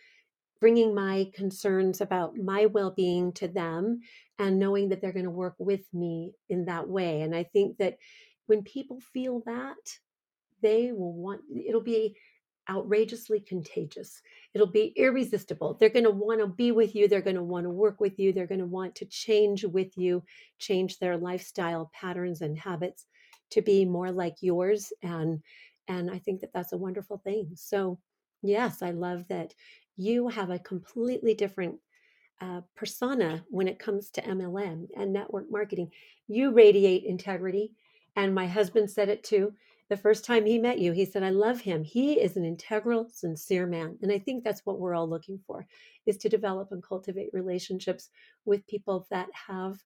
[0.61, 4.01] bringing my concerns about my well being to them
[4.39, 7.23] and knowing that they're going to work with me in that way.
[7.23, 7.97] And I think that
[8.47, 9.99] when people feel that,
[10.63, 12.17] they will want it'll be
[12.71, 14.23] outrageously contagious.
[14.55, 15.75] It'll be irresistible.
[15.75, 17.09] They're going to want to be with you.
[17.09, 18.33] They're going to want to work with you.
[18.33, 20.23] They're going to want to change with you,
[20.59, 23.07] change their lifestyle patterns and habits
[23.51, 24.93] to be more like yours.
[25.03, 25.43] And
[25.89, 27.51] and I think that that's a wonderful thing.
[27.57, 27.99] So
[28.43, 29.55] yes, I love that
[29.97, 31.77] you have a completely different
[32.41, 35.91] uh, persona when it comes to MLM and network marketing.
[36.29, 37.73] You radiate integrity.
[38.17, 39.53] And my husband said it too.
[39.91, 41.83] The first time he met you, he said, I love him.
[41.83, 43.99] He is an integral, sincere man.
[44.03, 45.67] And I think that's what we're all looking for
[46.07, 48.09] is to develop and cultivate relationships
[48.45, 49.77] with people that have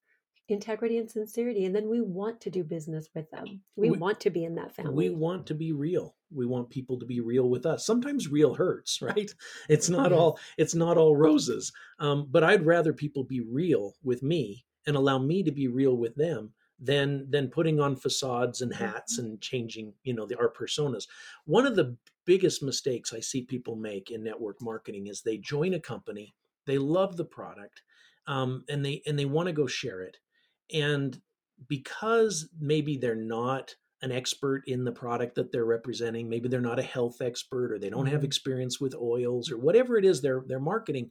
[0.47, 3.61] integrity and sincerity and then we want to do business with them.
[3.75, 4.93] We, we, want to be in that family.
[4.93, 6.15] we want to be real.
[6.31, 7.83] We want people to be real with us.
[7.83, 9.31] Sometimes real hurts right?
[9.69, 11.71] It's not all it's not all roses.
[11.99, 15.97] Um, but i'd rather people be real with me and allow me to be real
[15.97, 19.27] with them than than putting on facades and hats mm-hmm.
[19.27, 21.07] and changing you know the our personas
[21.45, 25.73] one of the biggest mistakes i see people make in network marketing is they join
[25.73, 26.35] a company
[26.65, 27.81] they love the product
[28.27, 30.17] um, and they and they want to go share it
[30.73, 31.21] and
[31.67, 36.79] because maybe they're not an expert in the product that they're representing, maybe they're not
[36.79, 38.25] a health expert or they don't have mm-hmm.
[38.25, 41.09] experience with oils or whatever it is they're they're marketing,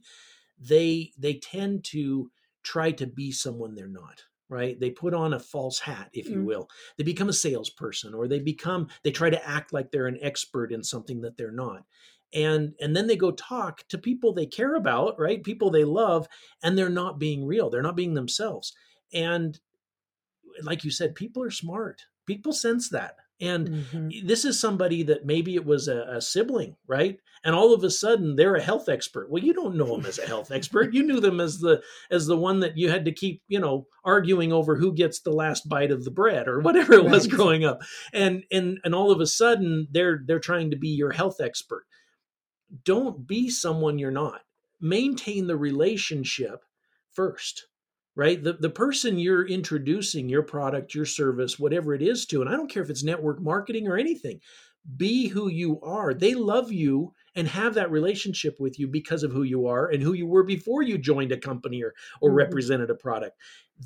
[0.59, 2.31] they they tend to
[2.63, 6.37] try to be someone they're not right they put on a false hat if you
[6.37, 6.45] mm.
[6.45, 10.19] will they become a salesperson or they become they try to act like they're an
[10.21, 11.83] expert in something that they're not
[12.33, 16.27] and and then they go talk to people they care about right people they love
[16.63, 18.73] and they're not being real they're not being themselves
[19.13, 19.59] and
[20.63, 22.03] like you said, people are smart.
[22.25, 23.15] People sense that.
[23.41, 24.27] And mm-hmm.
[24.27, 27.19] this is somebody that maybe it was a, a, sibling, right?
[27.43, 29.29] And all of a sudden they're a health expert.
[29.29, 30.93] Well, you don't know them as a health expert.
[30.93, 33.87] You knew them as the as the one that you had to keep, you know,
[34.05, 37.35] arguing over who gets the last bite of the bread or whatever it was right.
[37.35, 37.81] growing up.
[38.13, 41.85] And and and all of a sudden they're they're trying to be your health expert.
[42.83, 44.41] Don't be someone you're not.
[44.79, 46.63] Maintain the relationship
[47.11, 47.67] first
[48.15, 48.41] right?
[48.41, 52.53] The, the person you're introducing your product, your service, whatever it is to, and I
[52.53, 54.39] don't care if it's network marketing or anything,
[54.97, 56.13] be who you are.
[56.13, 60.01] They love you and have that relationship with you because of who you are and
[60.01, 62.37] who you were before you joined a company or, or mm-hmm.
[62.37, 63.37] represented a product.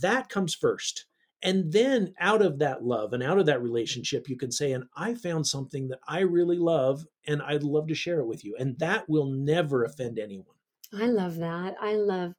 [0.02, 1.06] That comes first.
[1.42, 4.84] And then out of that love and out of that relationship, you can say, and
[4.96, 8.58] I found something that I really love and I'd love to share it with you.
[8.60, 10.58] And that will never offend anyone.
[10.94, 11.76] I love that.
[11.80, 12.34] I love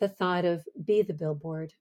[0.00, 1.72] the thought of be the billboard,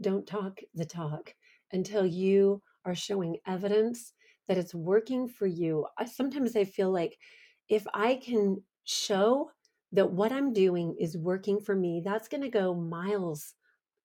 [0.00, 1.34] don't talk the talk
[1.72, 4.12] until you are showing evidence
[4.48, 5.86] that it's working for you.
[5.98, 7.16] I, sometimes I feel like
[7.68, 9.50] if I can show
[9.92, 13.54] that what I'm doing is working for me, that's going to go miles,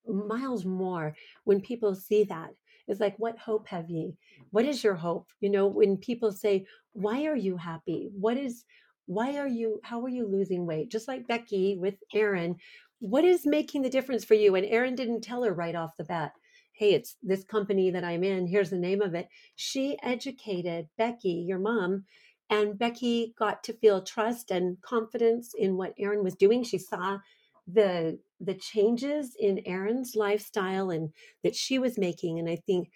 [0.06, 2.50] miles more when people see that.
[2.86, 4.16] It's like, what hope have ye?
[4.50, 5.28] What is your hope?
[5.40, 8.08] You know, when people say, why are you happy?
[8.12, 8.64] What is,
[9.06, 10.90] why are you, how are you losing weight?
[10.90, 12.56] Just like Becky with Erin,
[13.00, 14.54] what is making the difference for you?
[14.54, 16.32] And Erin didn't tell her right off the bat,
[16.72, 18.46] hey, it's this company that I'm in.
[18.46, 19.28] Here's the name of it.
[19.56, 22.04] She educated Becky, your mom,
[22.50, 26.62] and Becky got to feel trust and confidence in what Erin was doing.
[26.62, 27.18] She saw
[27.66, 32.38] the the changes in Erin's lifestyle and that she was making.
[32.38, 32.90] And I think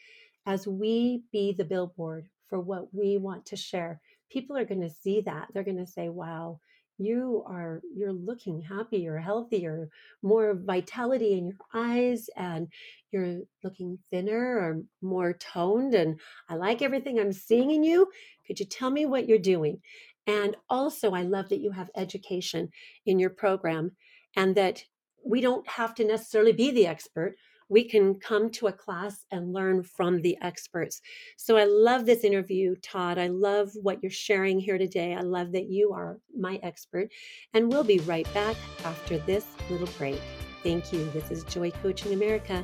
[0.46, 4.90] as we be the billboard for what we want to share, people are going to
[4.90, 5.48] see that.
[5.52, 6.60] They're going to say, wow,
[7.04, 9.88] you are you're looking happier healthier
[10.22, 12.68] more vitality in your eyes and
[13.10, 18.08] you're looking thinner or more toned and i like everything i'm seeing in you.
[18.46, 19.80] Could you tell me what you're doing?
[20.26, 22.70] And also i love that you have education
[23.06, 23.92] in your program
[24.36, 24.84] and that
[25.24, 27.36] we don't have to necessarily be the expert
[27.72, 31.00] we can come to a class and learn from the experts.
[31.38, 33.16] So I love this interview, Todd.
[33.16, 35.14] I love what you're sharing here today.
[35.14, 37.08] I love that you are my expert.
[37.54, 40.20] And we'll be right back after this little break.
[40.62, 41.10] Thank you.
[41.12, 42.62] This is Joy Coaching America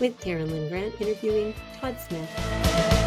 [0.00, 2.97] with Karen Lynn Grant interviewing Todd Smith.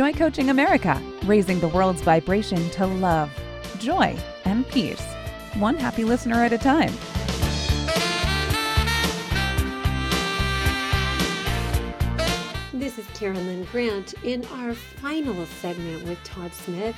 [0.00, 3.30] Joy Coaching America, raising the world's vibration to love,
[3.78, 5.04] joy, and peace,
[5.56, 6.90] one happy listener at a time.
[12.72, 16.96] This is Carolyn Grant in our final segment with Todd Smith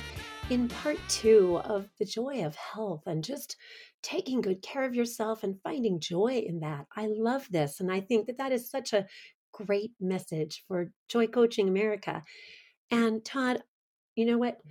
[0.49, 3.57] in part two of the joy of health and just
[4.01, 6.85] taking good care of yourself and finding joy in that.
[6.95, 7.81] I love this.
[7.81, 9.05] And I think that that is such a
[9.53, 12.23] great message for Joy Coaching America.
[12.93, 13.63] And Todd,
[14.15, 14.61] you know what?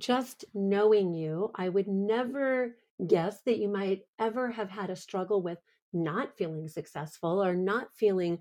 [0.00, 2.76] just knowing you, I would never
[3.06, 5.58] guess that you might ever have had a struggle with
[5.92, 8.40] not feeling successful or not feeling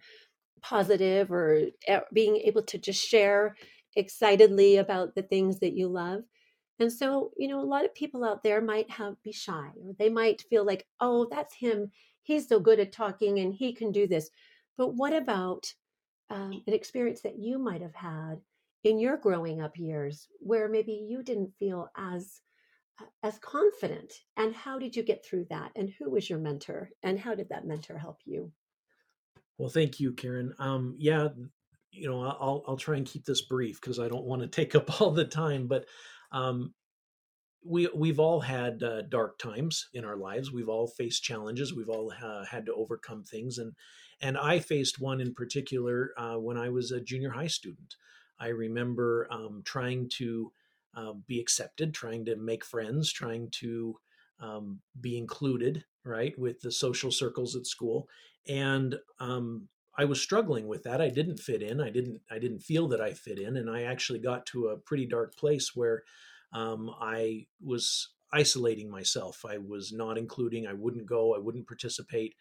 [0.62, 3.56] positive or eh, being able to just share
[3.96, 6.22] excitedly about the things that you love.
[6.80, 9.94] And so, you know, a lot of people out there might have be shy or
[10.00, 11.92] they might feel like, "Oh, that's him.
[12.24, 14.30] He's so good at talking and he can do this."
[14.78, 15.74] But what about
[16.30, 18.42] um, an experience that you might have had
[18.84, 22.42] in your growing up years where maybe you didn't feel as
[23.02, 26.90] uh, as confident and how did you get through that and who was your mentor
[27.04, 28.52] and how did that mentor help you?
[29.58, 30.54] Well thank you karen.
[30.60, 31.30] Um, yeah
[31.92, 34.76] you know i'll i'll try and keep this brief because i don't want to take
[34.76, 35.86] up all the time but
[36.32, 36.76] um,
[37.66, 40.52] we we've all had uh, dark times in our lives.
[40.52, 41.74] We've all faced challenges.
[41.74, 43.74] We've all uh, had to overcome things and
[44.22, 47.96] and i faced one in particular uh, when i was a junior high student
[48.40, 50.52] I remember um, trying to
[50.96, 53.98] uh, be accepted, trying to make friends, trying to
[54.40, 58.08] um, be included, right, with the social circles at school,
[58.48, 59.68] and um,
[59.98, 61.02] I was struggling with that.
[61.02, 61.82] I didn't fit in.
[61.82, 62.22] I didn't.
[62.32, 65.36] I didn't feel that I fit in, and I actually got to a pretty dark
[65.36, 66.04] place where
[66.54, 69.44] um, I was isolating myself.
[69.48, 70.68] I was not including.
[70.68, 71.36] I wouldn't go.
[71.36, 72.36] I wouldn't participate.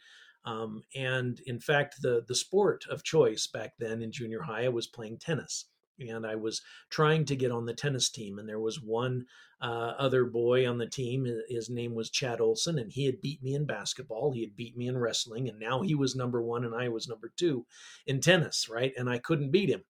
[0.45, 4.69] Um, and in fact, the the sport of choice back then in junior high, I
[4.69, 5.67] was playing tennis
[5.99, 8.39] and I was trying to get on the tennis team.
[8.39, 9.27] And there was one
[9.61, 11.27] uh, other boy on the team.
[11.49, 14.33] His name was Chad Olson, and he had beat me in basketball.
[14.33, 17.09] He had beat me in wrestling, and now he was number one, and I was
[17.09, 17.67] number two
[18.07, 18.93] in tennis, right?
[18.97, 19.83] And I couldn't beat him.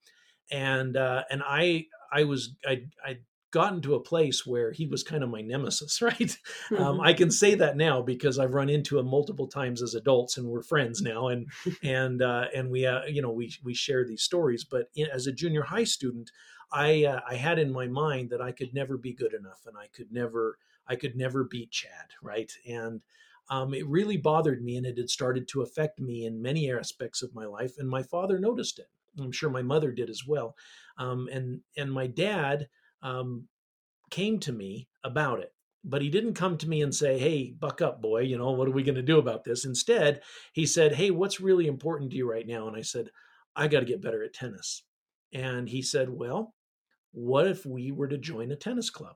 [0.50, 3.18] And uh, and I I was I I
[3.50, 6.36] gotten to a place where he was kind of my nemesis, right?
[6.76, 10.36] Um, I can say that now because I've run into him multiple times as adults,
[10.36, 11.46] and we're friends now, and
[11.82, 14.64] and uh, and we uh, you know we we share these stories.
[14.64, 16.30] But in, as a junior high student,
[16.72, 19.76] I uh, I had in my mind that I could never be good enough, and
[19.76, 22.52] I could never I could never beat Chad, right?
[22.66, 23.02] And
[23.50, 27.22] um, it really bothered me, and it had started to affect me in many aspects
[27.22, 27.78] of my life.
[27.78, 28.88] And my father noticed it.
[29.18, 30.54] I'm sure my mother did as well.
[30.98, 32.68] Um, and and my dad
[33.02, 33.48] um,
[34.10, 35.52] came to me about it.
[35.84, 38.68] But he didn't come to me and say, Hey, buck up, boy, you know, what
[38.68, 39.64] are we going to do about this?
[39.64, 40.20] Instead,
[40.52, 42.66] he said, Hey, what's really important to you right now?
[42.66, 43.10] And I said,
[43.54, 44.82] I got to get better at tennis.
[45.32, 46.54] And he said, Well,
[47.12, 49.14] what if we were to join a tennis club?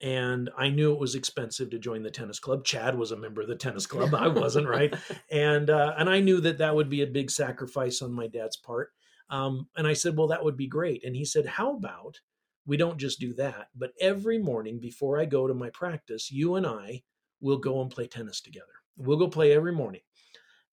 [0.00, 2.64] and I knew it was expensive to join the tennis club.
[2.64, 4.94] Chad was a member of the tennis club; I wasn't, right?
[5.30, 8.56] And uh, and I knew that that would be a big sacrifice on my dad's
[8.56, 8.90] part.
[9.30, 12.20] Um, and I said, "Well, that would be great." And he said, "How about
[12.68, 16.56] we don't just do that, but every morning before I go to my practice, you
[16.56, 17.02] and I
[17.40, 18.66] will go and play tennis together.
[18.98, 20.02] We'll go play every morning.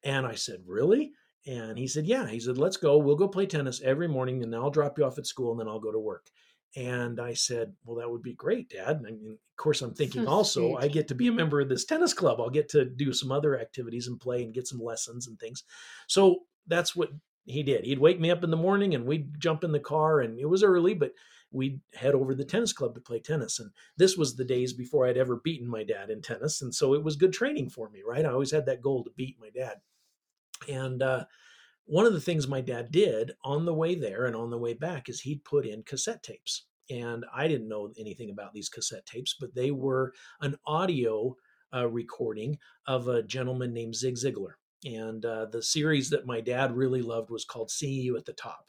[0.03, 1.13] And I said, Really?
[1.47, 2.27] And he said, Yeah.
[2.27, 2.97] He said, Let's go.
[2.97, 5.69] We'll go play tennis every morning and I'll drop you off at school and then
[5.69, 6.27] I'll go to work.
[6.75, 9.01] And I said, Well, that would be great, Dad.
[9.07, 10.83] And of course, I'm thinking so also, sweet.
[10.83, 12.41] I get to be a member of this tennis club.
[12.41, 15.63] I'll get to do some other activities and play and get some lessons and things.
[16.09, 17.11] So that's what
[17.45, 17.85] he did.
[17.85, 20.49] He'd wake me up in the morning and we'd jump in the car and it
[20.49, 21.13] was early, but
[21.55, 23.59] we'd head over to the tennis club to play tennis.
[23.59, 26.61] And this was the days before I'd ever beaten my dad in tennis.
[26.61, 28.25] And so it was good training for me, right?
[28.25, 29.77] I always had that goal to beat my dad.
[30.69, 31.25] And uh,
[31.85, 34.73] one of the things my dad did on the way there and on the way
[34.73, 36.65] back is he'd put in cassette tapes.
[36.89, 41.35] And I didn't know anything about these cassette tapes, but they were an audio
[41.73, 44.53] uh, recording of a gentleman named Zig Ziglar.
[44.83, 48.33] And uh, the series that my dad really loved was called Seeing You at the
[48.33, 48.67] Top.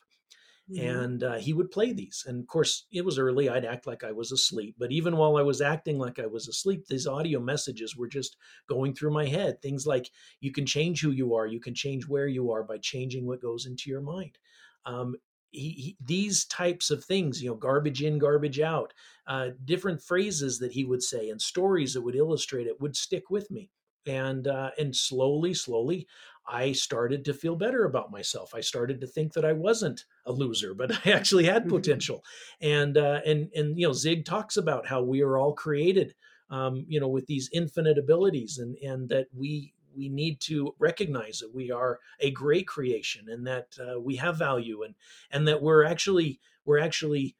[0.69, 0.89] Mm-hmm.
[0.89, 2.25] And uh, he would play these.
[2.27, 3.49] And of course, it was early.
[3.49, 4.75] I'd act like I was asleep.
[4.79, 8.37] But even while I was acting like I was asleep, these audio messages were just
[8.69, 9.63] going through my head.
[9.63, 10.11] Things like,
[10.41, 13.41] you can change who you are, you can change where you are by changing what
[13.41, 14.39] goes into your mind.
[14.85, 15.15] Um,
[15.51, 18.93] he, he, these types of things, you know, garbage in, garbage out,
[19.29, 23.31] uh, different phrases that he would say and stories that would illustrate it would stick
[23.31, 23.71] with me.
[24.09, 26.07] And uh, and slowly, slowly,
[26.49, 28.55] I started to feel better about myself.
[28.55, 32.25] I started to think that I wasn't a loser, but I actually had potential.
[32.61, 36.15] And uh, and and you know, Zig talks about how we are all created,
[36.51, 41.39] um, you know, with these infinite abilities, and and that we we need to recognize
[41.39, 44.95] that we are a great creation, and that uh, we have value, and
[45.31, 47.37] and that we're actually we're actually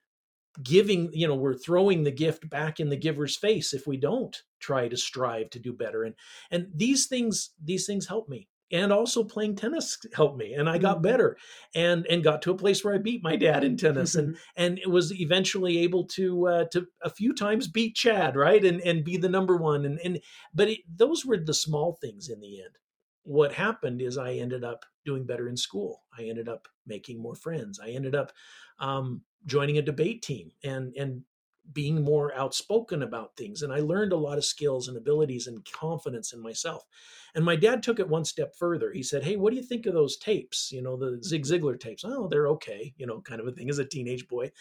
[0.63, 4.43] giving you know we're throwing the gift back in the giver's face if we don't
[4.59, 6.15] try to strive to do better and
[6.51, 10.79] and these things these things help me and also playing tennis helped me and i
[10.79, 11.03] got mm-hmm.
[11.03, 11.37] better
[11.75, 14.41] and and got to a place where i beat my dad in tennis and mm-hmm.
[14.57, 18.81] and it was eventually able to uh, to a few times beat chad right and
[18.81, 20.21] and be the number one and and
[20.55, 22.77] but it, those were the small things in the end
[23.23, 27.35] what happened is i ended up doing better in school i ended up making more
[27.35, 28.33] friends i ended up
[28.79, 31.23] um, joining a debate team and and
[31.73, 33.63] being more outspoken about things.
[33.63, 36.85] And I learned a lot of skills and abilities and confidence in myself.
[37.35, 38.93] And my dad took it one step further.
[38.93, 40.71] He said, Hey, what do you think of those tapes?
[40.73, 41.67] You know, the Zig mm-hmm.
[41.67, 42.05] Ziglar tapes.
[42.05, 44.53] Oh, they're okay, you know, kind of a thing as a teenage boy.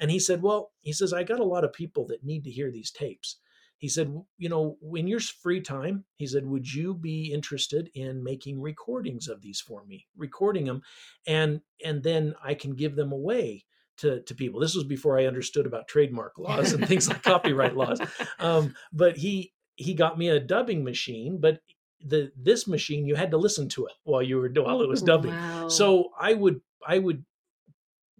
[0.00, 2.50] And he said, Well, he says, I got a lot of people that need to
[2.50, 3.38] hear these tapes.
[3.78, 8.24] He said, You know, in your free time, he said, Would you be interested in
[8.24, 10.82] making recordings of these for me, recording them,
[11.26, 13.64] and and then I can give them away
[13.98, 14.60] to, to people.
[14.60, 18.00] This was before I understood about trademark laws and things like copyright laws.
[18.38, 21.60] Um, but he he got me a dubbing machine, but
[22.00, 25.02] the this machine you had to listen to it while you were while it was
[25.02, 25.32] dubbing.
[25.32, 25.68] Wow.
[25.68, 27.24] So I would I would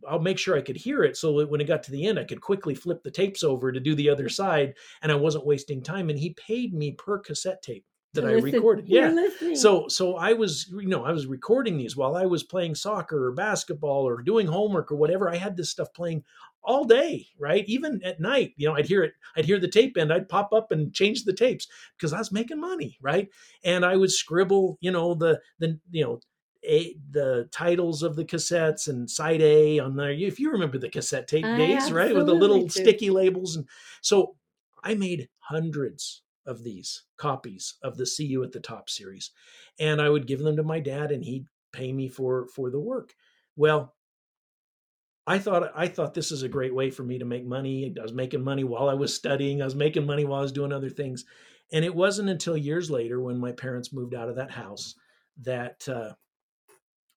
[0.06, 2.18] I'll make sure I could hear it so that when it got to the end,
[2.18, 5.46] I could quickly flip the tapes over to do the other side and I wasn't
[5.46, 6.10] wasting time.
[6.10, 7.84] And he paid me per cassette tape
[8.14, 8.88] that I recorded.
[8.88, 9.10] Yeah.
[9.10, 9.56] listening.
[9.56, 13.26] So so I was you know I was recording these while I was playing soccer
[13.26, 15.30] or basketball or doing homework or whatever.
[15.30, 16.24] I had this stuff playing
[16.62, 17.64] all day, right?
[17.66, 19.12] Even at night, you know, I'd hear it.
[19.36, 20.12] I'd hear the tape end.
[20.12, 23.28] I'd pop up and change the tapes because I was making money, right?
[23.64, 26.20] And I would scribble, you know, the the you know.
[26.66, 30.12] A, the titles of the cassettes and side A on there.
[30.12, 32.68] If you remember the cassette tape I days, right, with the little do.
[32.70, 33.68] sticky labels, and
[34.00, 34.36] so
[34.82, 39.30] I made hundreds of these copies of the See You at the Top series,
[39.78, 42.80] and I would give them to my dad, and he'd pay me for for the
[42.80, 43.14] work.
[43.56, 43.94] Well,
[45.26, 47.94] I thought I thought this is a great way for me to make money.
[47.98, 49.62] I was making money while I was studying.
[49.62, 51.24] I was making money while I was doing other things,
[51.72, 54.94] and it wasn't until years later when my parents moved out of that house
[55.42, 55.88] that.
[55.88, 56.14] Uh,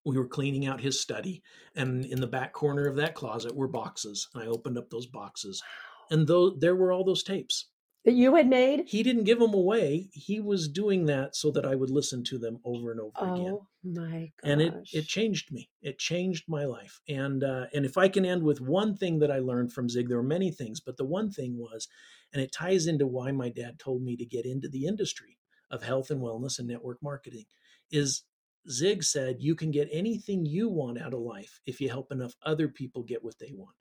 [0.05, 1.43] we were cleaning out his study
[1.75, 5.05] and in the back corner of that closet were boxes and i opened up those
[5.05, 5.61] boxes
[6.09, 7.67] and though there were all those tapes
[8.07, 8.83] that you had made.
[8.87, 10.07] he didn't give them away.
[10.13, 13.57] He was doing that so that i would listen to them over and over again.
[13.59, 14.49] Oh my gosh.
[14.49, 15.69] and it it changed me.
[15.81, 17.01] It changed my life.
[17.09, 20.07] And uh, and if i can end with one thing that i learned from zig
[20.07, 21.89] there were many things but the one thing was
[22.31, 25.37] and it ties into why my dad told me to get into the industry
[25.69, 27.43] of health and wellness and network marketing
[27.91, 28.23] is
[28.69, 32.35] zig said you can get anything you want out of life if you help enough
[32.43, 33.75] other people get what they want.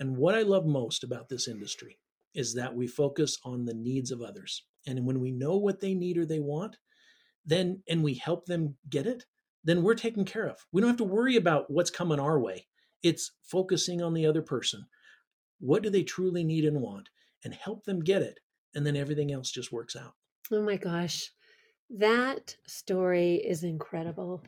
[0.00, 1.98] And what i love most about this industry
[2.34, 5.94] is that we focus on the needs of others and when we know what they
[5.94, 6.76] need or they want
[7.44, 9.24] then and we help them get it
[9.64, 10.64] then we're taken care of.
[10.72, 12.66] We don't have to worry about what's coming our way.
[13.02, 14.86] It's focusing on the other person.
[15.60, 17.10] What do they truly need and want?
[17.44, 18.40] And help them get it.
[18.74, 20.14] And then everything else just works out.
[20.52, 21.30] Oh my gosh.
[21.90, 24.42] That story is incredible.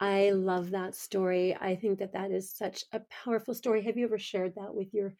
[0.00, 1.56] I love that story.
[1.60, 3.82] I think that that is such a powerful story.
[3.82, 5.14] Have you ever shared that with your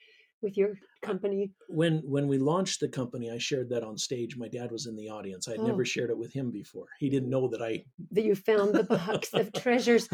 [0.44, 1.50] with your company?
[1.68, 4.36] When when we launched the company, I shared that on stage.
[4.36, 5.48] My dad was in the audience.
[5.48, 5.66] I had Oh.
[5.66, 6.86] never shared it with him before.
[7.00, 10.08] He didn't know that I That you found the box of treasures.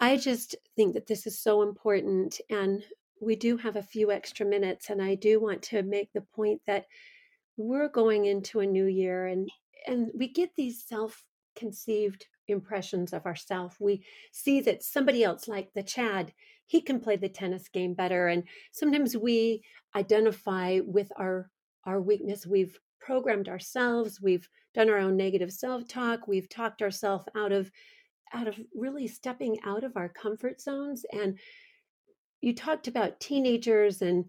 [0.00, 2.40] I just think that this is so important.
[2.48, 2.82] And
[3.20, 4.88] we do have a few extra minutes.
[4.90, 6.86] And I do want to make the point that
[7.56, 9.50] we're going into a new year and,
[9.88, 11.24] and we get these self
[11.56, 13.74] conceived impressions of ourselves.
[13.80, 16.32] We see that somebody else, like the Chad,
[16.68, 18.28] he can play the tennis game better.
[18.28, 19.62] And sometimes we
[19.96, 21.50] identify with our
[21.84, 22.46] our weakness.
[22.46, 27.70] We've programmed ourselves, we've done our own negative self-talk, we've talked ourselves out of
[28.34, 31.38] out of really stepping out of our comfort zones and
[32.42, 34.26] you talked about teenagers and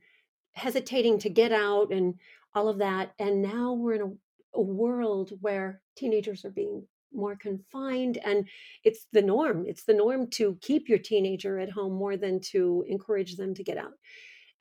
[0.53, 2.15] hesitating to get out and
[2.55, 7.35] all of that and now we're in a, a world where teenagers are being more
[7.35, 8.47] confined and
[8.83, 12.83] it's the norm it's the norm to keep your teenager at home more than to
[12.87, 13.93] encourage them to get out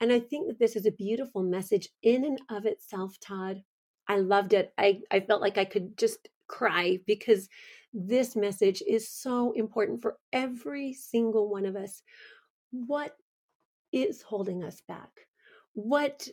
[0.00, 3.62] and i think that this is a beautiful message in and of itself todd
[4.08, 7.48] i loved it i, I felt like i could just cry because
[7.92, 12.02] this message is so important for every single one of us.
[12.70, 13.16] What
[13.92, 15.10] is holding us back?
[15.74, 16.28] What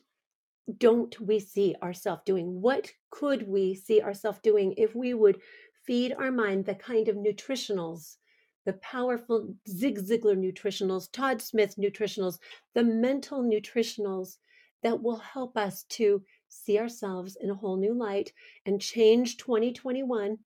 [0.77, 2.61] don't we see ourselves doing?
[2.61, 5.39] What could we see ourselves doing if we would
[5.85, 8.17] feed our mind the kind of nutritionals,
[8.65, 12.39] the powerful Zig Ziglar nutritionals, Todd Smith nutritionals,
[12.73, 14.37] the mental nutritionals
[14.83, 18.31] that will help us to see ourselves in a whole new light
[18.65, 20.37] and change 2021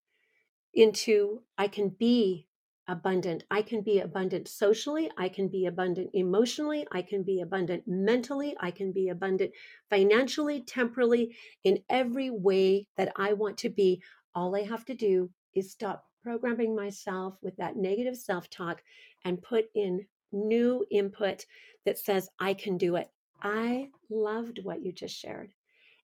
[0.74, 2.48] into I can be
[2.90, 3.44] abundant.
[3.52, 5.12] I can be abundant socially.
[5.18, 6.88] I can be abundant emotionally.
[6.92, 8.56] I can be abundant mentally.
[8.60, 9.52] I can be abundant
[9.90, 14.02] financially, temporally, in every way that I want to be.
[14.36, 18.84] All I have to do is stop programming myself with that negative self talk
[19.26, 21.46] and put in new input
[21.86, 23.10] that says, I can do it.
[23.42, 25.54] I loved what you just shared.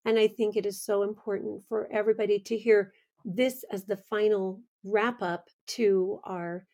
[0.06, 4.62] And I think it is so important for everybody to hear this as the final
[4.84, 6.66] wrap up to our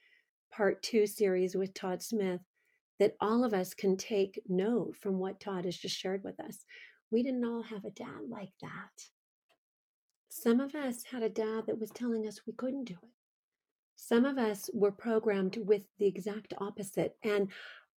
[0.52, 2.42] part two series with Todd Smith
[3.00, 6.66] that all of us can take note from what Todd has just shared with us.
[7.10, 9.04] we didn't all have a dad like that.
[10.34, 13.10] Some of us had a dad that was telling us we couldn't do it.
[13.98, 17.18] Some of us were programmed with the exact opposite.
[17.22, 17.52] And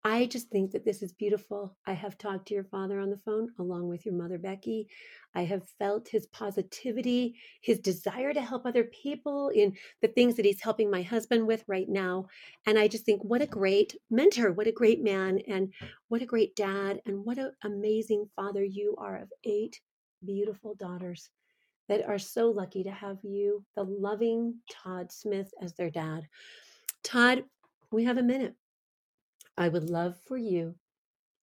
[0.03, 1.77] I just think that this is beautiful.
[1.85, 4.87] I have talked to your father on the phone along with your mother, Becky.
[5.35, 10.45] I have felt his positivity, his desire to help other people in the things that
[10.45, 12.25] he's helping my husband with right now.
[12.65, 15.71] And I just think, what a great mentor, what a great man, and
[16.07, 19.79] what a great dad, and what an amazing father you are of eight
[20.25, 21.29] beautiful daughters
[21.89, 26.27] that are so lucky to have you, the loving Todd Smith, as their dad.
[27.03, 27.43] Todd,
[27.91, 28.55] we have a minute.
[29.57, 30.75] I would love for you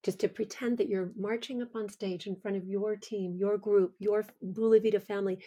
[0.03, 3.59] just to pretend that you're marching up on stage in front of your team, your
[3.59, 5.39] group, your Bula family,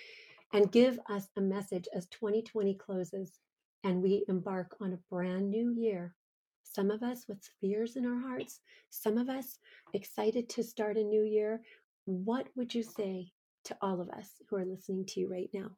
[0.54, 3.40] and give us a message as 2020 closes
[3.84, 6.16] and we embark on a brand new year.
[6.64, 9.58] Some of us with fears in our hearts, some of us
[9.94, 11.62] excited to start a new year.
[12.06, 13.32] What would you say
[13.66, 15.72] to all of us who are listening to you right now?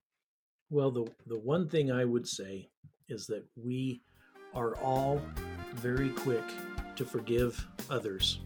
[0.69, 2.69] Well, the, the one thing I would say
[3.07, 4.01] is that we
[4.53, 5.21] are all
[5.75, 6.43] very quick
[6.95, 8.39] to forgive others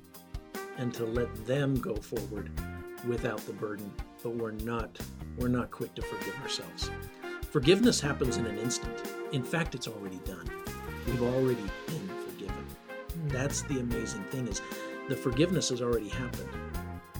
[0.77, 2.51] and to let them go forward
[3.07, 3.91] without the burden
[4.23, 4.99] but we're not
[5.37, 6.89] we're not quick to forgive ourselves.
[7.51, 8.95] Forgiveness happens in an instant.
[9.31, 10.49] In fact it's already done.
[11.07, 12.65] We've already been forgiven.
[13.27, 14.61] That's the amazing thing is
[15.07, 16.49] the forgiveness has already happened.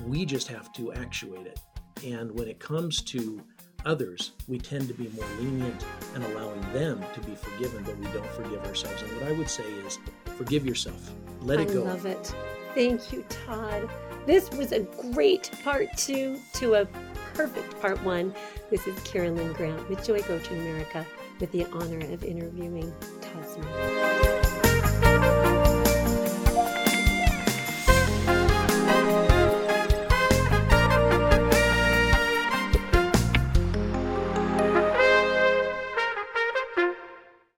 [0.05, 1.59] We just have to actuate it
[2.05, 3.41] and when it comes to
[3.85, 8.05] others we tend to be more lenient and allowing them to be forgiven but we
[8.07, 9.99] don't forgive ourselves and what i would say is
[10.39, 11.11] Forgive yourself.
[11.41, 11.83] Let it go.
[11.83, 12.33] I love it.
[12.73, 13.89] Thank you, Todd.
[14.25, 14.79] This was a
[15.11, 16.85] great part two to a
[17.33, 18.33] perfect part one.
[18.69, 21.05] This is Carolyn Grant with Joy Coaching America
[21.41, 23.65] with the honor of interviewing Todd Smith.